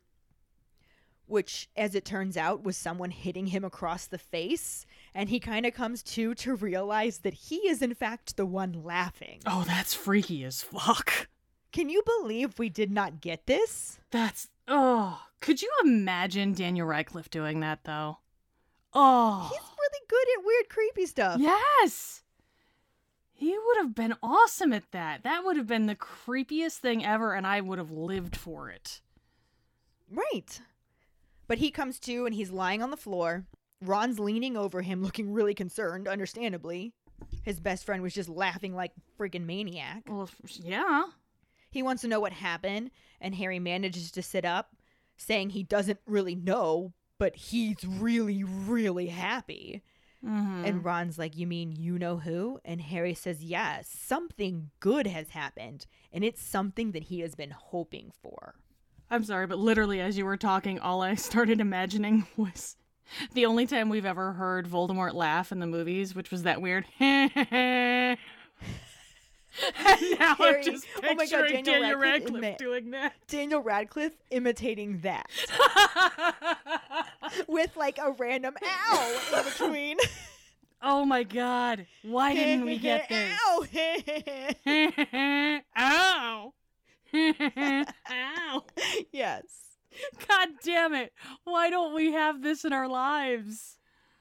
[1.26, 4.86] which, as it turns out, was someone hitting him across the face.
[5.14, 8.82] And he kind of comes to to realize that he is, in fact, the one
[8.84, 9.40] laughing.
[9.46, 11.28] Oh, that's freaky as fuck.
[11.72, 13.98] Can you believe we did not get this?
[14.10, 15.20] That's oh.
[15.40, 18.18] Could you imagine Daniel Radcliffe doing that though?
[18.94, 21.38] Oh, He's really good at weird, creepy stuff.
[21.40, 22.22] yes.
[23.34, 25.22] He would have been awesome at that.
[25.24, 29.02] That would have been the creepiest thing ever, and I would have lived for it.
[30.10, 30.60] Right.
[31.48, 33.46] But he comes to and he's lying on the floor.
[33.80, 36.92] Ron's leaning over him, looking really concerned, understandably.
[37.42, 40.02] His best friend was just laughing like freaking maniac.
[40.08, 41.04] Well, yeah.
[41.70, 42.90] He wants to know what happened,
[43.20, 44.74] and Harry manages to sit up,
[45.16, 49.82] saying he doesn't really know, but he's really, really happy.
[50.24, 50.64] Mm-hmm.
[50.64, 52.58] And Ron's like, You mean you know who?
[52.64, 57.50] And Harry says, Yes, something good has happened, and it's something that he has been
[57.50, 58.54] hoping for.
[59.10, 62.76] I'm sorry, but literally, as you were talking, all I started imagining was
[63.34, 66.84] the only time we've ever heard Voldemort laugh in the movies, which was that weird.
[67.00, 68.18] and
[70.18, 73.12] now Harry- I'm just oh my God, Daniel Daniel Radcliffe Radcliffe, doing that.
[73.28, 75.30] Daniel Radcliffe imitating that
[77.48, 79.98] with like a random ow in between.
[80.82, 81.86] oh my god!
[82.02, 83.32] Why didn't we get this?
[83.46, 83.64] Ow!
[85.76, 86.52] Ow!
[88.10, 88.64] Ow!
[89.12, 89.44] yes.
[90.28, 91.12] God damn it!
[91.44, 93.78] Why don't we have this in our lives?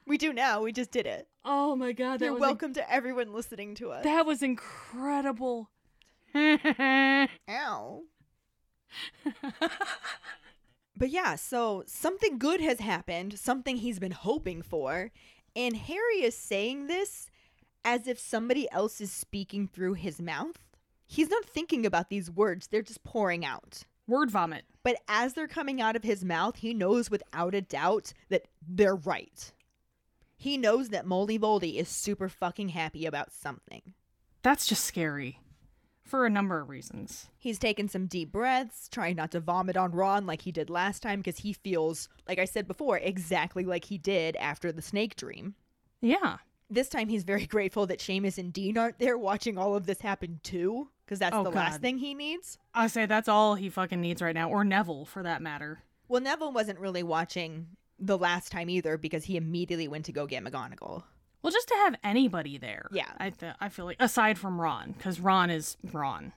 [0.08, 0.62] We do now.
[0.62, 1.28] We just did it.
[1.44, 2.20] Oh my god!
[2.20, 4.04] That You're welcome to everyone listening to us.
[4.04, 5.70] That was incredible.
[6.36, 8.04] Ow.
[10.98, 15.12] But yeah, so something good has happened, something he's been hoping for,
[15.56, 17.28] and Harry is saying this
[17.84, 20.65] as if somebody else is speaking through his mouth.
[21.08, 23.84] He's not thinking about these words, they're just pouring out.
[24.08, 24.66] Word vomit.
[24.84, 28.96] But as they're coming out of his mouth, he knows without a doubt that they're
[28.96, 29.52] right.
[30.38, 33.94] He knows that Moldy Voldy is super fucking happy about something.
[34.44, 35.40] That's just scary.
[36.04, 37.30] For a number of reasons.
[37.36, 41.02] He's taken some deep breaths, trying not to vomit on Ron like he did last
[41.02, 45.16] time because he feels, like I said before, exactly like he did after the snake
[45.16, 45.56] dream.
[46.02, 46.38] Yeah.
[46.70, 50.02] This time he's very grateful that Seamus and Dean aren't there watching all of this
[50.02, 52.58] happen too, because that's Oh, the last thing he needs.
[52.74, 55.84] I say that's all he fucking needs right now, or Neville for that matter.
[56.08, 57.68] Well, Neville wasn't really watching
[58.00, 61.04] the last time either because he immediately went to go get McGonagall.
[61.42, 62.88] Well, just to have anybody there.
[62.92, 63.10] Yeah.
[63.18, 66.34] I th- I feel like aside from Ron, because Ron is Ron.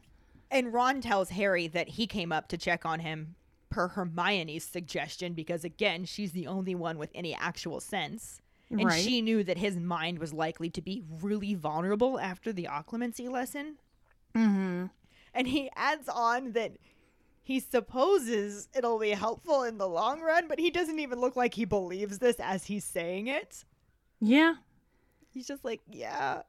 [0.51, 3.35] And Ron tells Harry that he came up to check on him
[3.71, 8.41] per Hermione's suggestion because, again, she's the only one with any actual sense.
[8.71, 9.03] And Right.
[9.03, 13.77] she knew that his mind was likely to be really vulnerable after the occlumency lesson.
[14.39, 14.87] Mm-hmm.
[15.35, 16.73] And he adds on that
[17.43, 21.55] he supposes it'll be helpful in the long run, but he doesn't even look like
[21.55, 23.65] he believes this as he's saying it.
[24.21, 24.55] Yeah.
[25.31, 26.43] He's just like, yeah,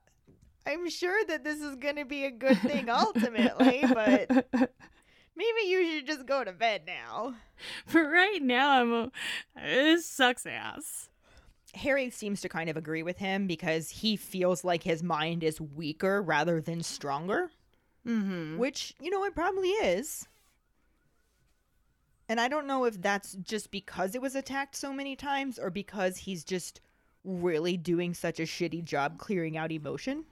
[0.66, 4.30] I'm sure that this is going to be a good thing ultimately, but
[5.36, 7.36] maybe you should just go to bed now.
[7.92, 8.94] But right now, I'm.
[8.94, 9.12] A,
[9.56, 11.10] this sucks ass.
[11.76, 15.62] Harry seems to kind of agree with him because he feels like his mind is
[15.62, 17.52] weaker rather than stronger,
[18.08, 18.58] Mm-hmm.
[18.58, 20.28] which, you know, it probably is.
[22.28, 25.70] And I don't know if that's just because it was attacked so many times or
[25.70, 26.80] because he's just
[27.24, 30.26] really doing such a shitty job clearing out emotion.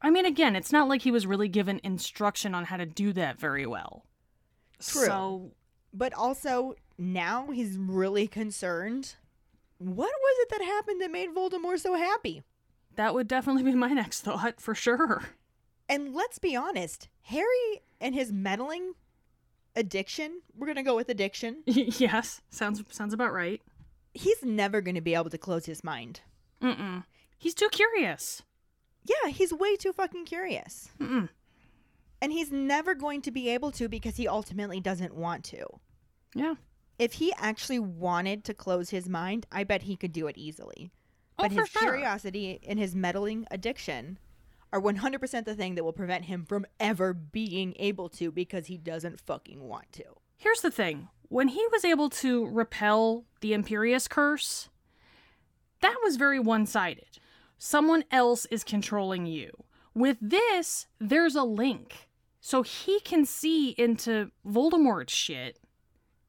[0.00, 3.12] I mean, again, it's not like he was really given instruction on how to do
[3.12, 4.04] that very well.
[4.80, 5.06] True.
[5.06, 5.50] So
[5.92, 9.16] But also, now he's really concerned.
[9.78, 12.42] What was it that happened that made Voldemort so happy?
[12.96, 15.22] that would definitely be my next thought for sure.
[15.92, 18.94] And let's be honest, Harry and his meddling
[19.76, 23.60] addiction, we're going to go with addiction, yes, sounds sounds about right.
[24.14, 26.20] he's never going to be able to close his mind.
[26.62, 27.04] Mm-mm.
[27.38, 28.42] He's too curious.
[29.04, 30.88] Yeah, he's way too fucking curious.
[30.98, 31.28] Mm-mm.
[32.22, 35.66] And he's never going to be able to because he ultimately doesn't want to.
[36.34, 36.54] Yeah.
[36.98, 40.92] If he actually wanted to close his mind, I bet he could do it easily.
[41.38, 41.82] Oh, But for his sure.
[41.82, 44.18] curiosity and his meddling addiction
[44.72, 48.78] are 100% the thing that will prevent him from ever being able to because he
[48.78, 50.04] doesn't fucking want to.
[50.36, 51.08] Here's the thing.
[51.28, 54.68] When he was able to repel the Imperius curse,
[55.80, 57.18] that was very one-sided.
[57.58, 59.50] Someone else is controlling you.
[59.94, 62.08] With this, there's a link.
[62.40, 65.58] So he can see into Voldemort's shit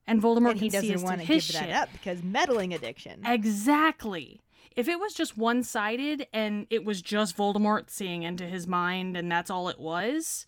[0.06, 1.70] and Voldemort and he can see doesn't into want to his give shit.
[1.70, 3.22] that up because meddling addiction.
[3.26, 4.43] Exactly.
[4.76, 9.16] If it was just one sided and it was just Voldemort seeing into his mind
[9.16, 10.46] and that's all it was,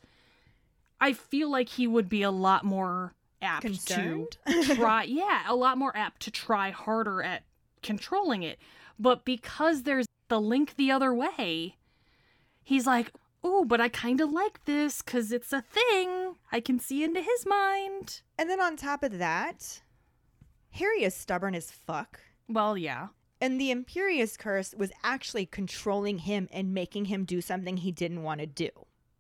[1.00, 4.38] I feel like he would be a lot more apt Concerned?
[4.48, 5.04] to try.
[5.04, 7.44] yeah, a lot more apt to try harder at
[7.84, 8.60] controlling it.
[8.98, 11.76] But because there's the link the other way,
[12.64, 13.12] he's like,
[13.44, 16.36] "Oh, but I kind of like this because it's a thing.
[16.52, 19.82] I can see into his mind." And then on top of that,
[20.72, 22.22] Harry is stubborn as fuck.
[22.48, 23.10] Well, yeah.
[23.46, 28.24] And the Imperius Curse was actually controlling him and making him do something he didn't
[28.24, 28.70] want to do.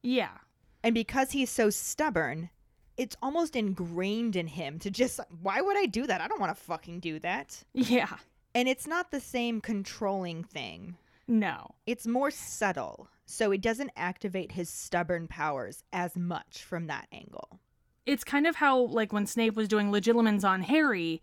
[0.01, 0.39] Yeah.
[0.83, 2.49] And because he's so stubborn,
[2.97, 6.21] it's almost ingrained in him to just, why would I do that?
[6.21, 7.63] I don't want to fucking do that.
[7.73, 8.17] Yeah.
[8.55, 10.97] And it's not the same controlling thing,
[11.27, 11.75] No.
[11.85, 13.07] it's more subtle.
[13.27, 17.59] So it doesn't activate his stubborn powers as much from that angle.
[18.07, 21.21] It's kind of how, like, when Snape was doing legilimens on Harry,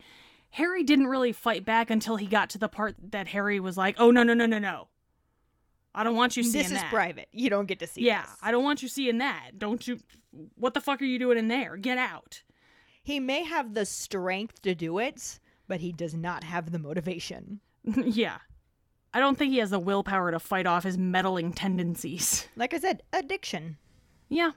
[0.53, 3.97] Harry didn't really fight back until he got to the part that Harry was like,
[3.99, 4.89] oh, no, no, no, no, no.
[5.95, 6.69] I don't want you seeing that.
[6.71, 6.91] this is that.
[6.91, 7.29] private.
[7.33, 8.31] You don't get to see Yeah, this.
[8.43, 9.59] I don't want you seeing that.
[9.59, 9.99] Don't you?
[10.57, 11.77] What the fuck are you doing in there?
[11.77, 12.43] Get out.
[13.03, 15.39] He may have the strength to do it,
[15.69, 17.61] but he does not have the motivation.
[17.85, 18.39] yeah.
[19.13, 22.47] I don't think he has the willpower to fight off his meddling tendencies.
[22.57, 23.77] Like I said, addiction.
[24.29, 24.53] Yeah.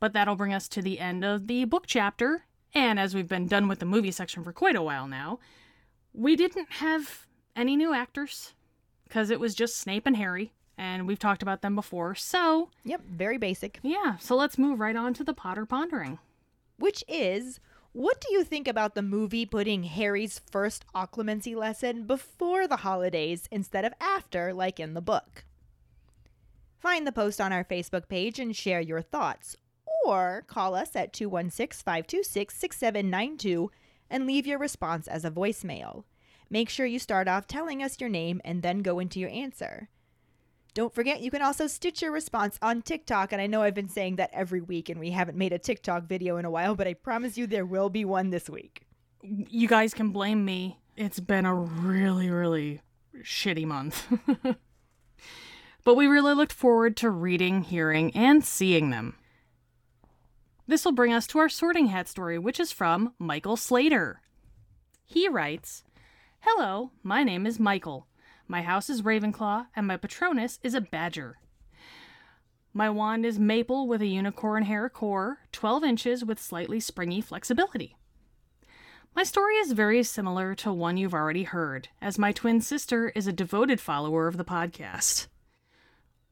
[0.00, 2.46] But that'll bring us to the end of the book chapter.
[2.74, 5.38] And as we've been done with the movie section for quite a while now,
[6.12, 8.52] we didn't have any new actors
[9.04, 10.52] because it was just Snape and Harry.
[10.76, 12.16] And we've talked about them before.
[12.16, 13.78] So, Yep, very basic.
[13.82, 16.18] yeah, so let's move right on to the Potter Pondering.
[16.78, 17.60] Which is,
[17.92, 23.48] what do you think about the movie putting Harry's first occlumency lesson before the holidays
[23.52, 25.44] instead of after, like in the book?
[26.80, 29.56] Find the post on our Facebook page and share your thoughts,
[30.04, 33.70] or call us at 216 526 6792
[34.10, 36.04] and leave your response as a voicemail.
[36.50, 39.88] Make sure you start off telling us your name and then go into your answer.
[40.74, 43.32] Don't forget, you can also stitch your response on TikTok.
[43.32, 46.04] And I know I've been saying that every week, and we haven't made a TikTok
[46.04, 48.82] video in a while, but I promise you there will be one this week.
[49.22, 50.78] you guys can blame me.
[50.96, 52.80] It's been a really, really
[53.22, 54.06] shitty month.
[55.84, 59.16] but we really looked forward to reading, hearing, and seeing them.
[60.66, 64.22] This will bring us to our sorting hat story, which is from Michael Slater.
[65.04, 65.84] He writes
[66.40, 68.06] Hello, my name is Michael.
[68.48, 71.38] My house is Ravenclaw, and my Patronus is a badger.
[72.72, 77.96] My wand is maple with a unicorn hair core, 12 inches with slightly springy flexibility.
[79.14, 83.26] My story is very similar to one you've already heard, as my twin sister is
[83.26, 85.28] a devoted follower of the podcast.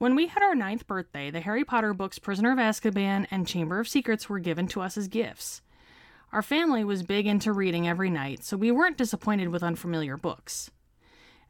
[0.03, 3.79] When we had our ninth birthday, the Harry Potter books Prisoner of Azkaban and Chamber
[3.79, 5.63] of Secrets were given to us as gifts.
[6.33, 10.73] Our family was big into reading every night, so we weren't disappointed with unfamiliar books.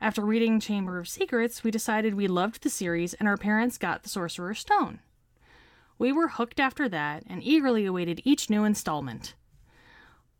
[0.03, 4.03] After reading Chamber of Secrets, we decided we loved the series and our parents got
[4.03, 4.99] the Sorcerer's Stone.
[5.97, 9.33] We were hooked after that and eagerly awaited each new installment.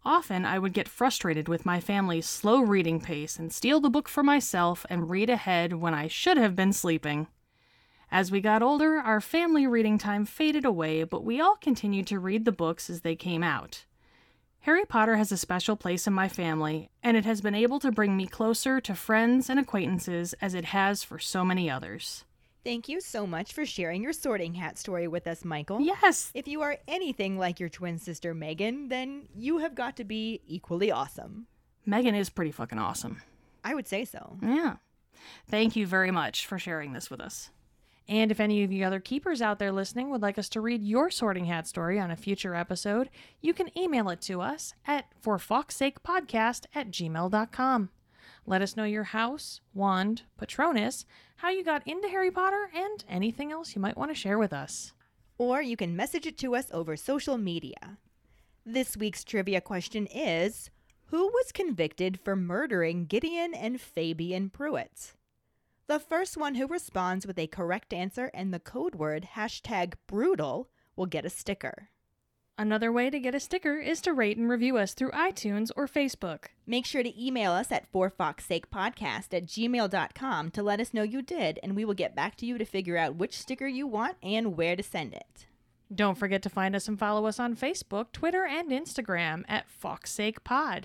[0.05, 4.07] Often I would get frustrated with my family's slow reading pace and steal the book
[4.07, 7.29] for myself and read ahead when I should have been sleeping.
[8.13, 12.19] As we got older, our family reading time faded away, but we all continued to
[12.19, 13.87] read the books as they came out.
[14.61, 17.91] Harry Potter has a special place in my family, and it has been able to
[17.91, 22.27] bring me closer to friends and acquaintances as it has for so many others.
[22.63, 25.81] Thank you so much for sharing your sorting hat story with us, Michael.
[25.81, 30.05] Yes, If you are anything like your twin sister Megan, then you have got to
[30.05, 31.47] be equally awesome.
[31.87, 33.23] Megan is pretty fucking awesome.
[33.65, 34.37] I would say so.
[34.43, 34.77] Yeah.
[35.49, 37.49] Thank you very much for sharing this with us.
[38.09, 40.83] And if any of you other keepers out there listening would like us to read
[40.83, 43.09] your sorting hat story on a future episode,
[43.41, 47.91] you can email it to us at forfoxsakepodcast at gmail.com.
[48.45, 51.05] Let us know your house, wand, patronus,
[51.37, 54.53] how you got into Harry Potter, and anything else you might want to share with
[54.53, 54.93] us.
[55.39, 57.99] Or you can message it to us over social media.
[58.67, 60.71] This week's trivia question is
[61.07, 65.15] Who was convicted for murdering Gideon and Fabian Prewett?
[65.93, 70.71] The first one who responds with a correct answer and the code word hashtag brutal
[70.97, 71.91] will get a sticker.
[72.57, 75.87] Another way to get a sticker is to rate and review us through iTunes or
[75.87, 76.45] Facebook.
[76.67, 81.61] Make sure to email us at forfoxsakepodcast at gmail.com to let us know you did,
[81.63, 84.57] and we will get back to you to figure out which sticker you want and
[84.57, 85.47] where to send it.
[85.95, 90.85] Don't forget to find us and follow us on Facebook, Twitter, and Instagram at FoxSakePod.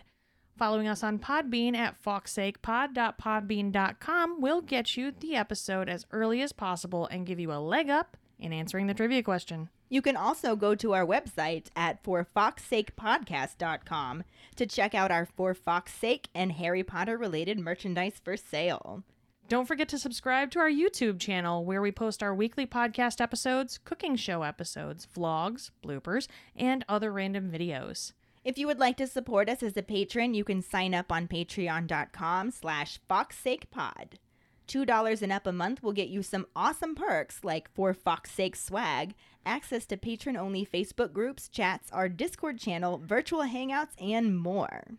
[0.57, 7.05] Following us on Podbean at foxsakepod.podbean.com will get you the episode as early as possible
[7.11, 9.69] and give you a leg up in answering the trivia question.
[9.87, 14.23] You can also go to our website at forfoxsakepodcast.com
[14.55, 19.03] to check out our For Fox Sake and Harry Potter related merchandise for sale.
[19.47, 23.77] Don't forget to subscribe to our YouTube channel where we post our weekly podcast episodes,
[23.85, 28.13] cooking show episodes, vlogs, bloopers, and other random videos.
[28.47, 31.27] If you would like to support us as a patron, you can sign up on
[31.27, 34.13] patreon.com slash foxsakepod.
[34.69, 38.55] $2 and up a month will get you some awesome perks like for Fox Sake
[38.55, 39.15] swag,
[39.45, 44.91] access to patron-only Facebook groups, chats, our Discord channel, virtual hangouts, and more.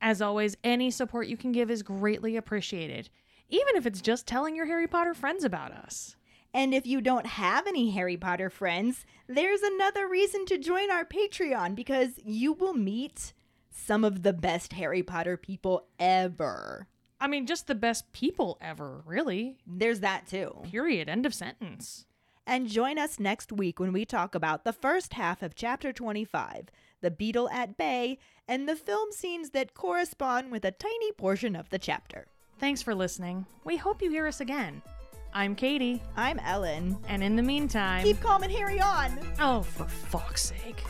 [0.00, 3.08] As always, any support you can give is greatly appreciated,
[3.48, 6.16] even if it's just telling your Harry Potter friends about us.
[6.56, 11.04] And if you don't have any Harry Potter friends, there's another reason to join our
[11.04, 13.34] Patreon because you will meet
[13.68, 16.88] some of the best Harry Potter people ever.
[17.20, 19.58] I mean, just the best people ever, really.
[19.66, 20.62] There's that too.
[20.62, 21.10] Period.
[21.10, 22.06] End of sentence.
[22.46, 26.68] And join us next week when we talk about the first half of Chapter 25,
[27.02, 28.18] The Beetle at Bay,
[28.48, 32.28] and the film scenes that correspond with a tiny portion of the chapter.
[32.58, 33.44] Thanks for listening.
[33.64, 34.80] We hope you hear us again.
[35.36, 36.96] I'm Katie, I'm Ellen.
[37.10, 38.02] and in the meantime.
[38.02, 39.18] Keep calm and Harry on!
[39.38, 40.82] Oh, for fuck's sake.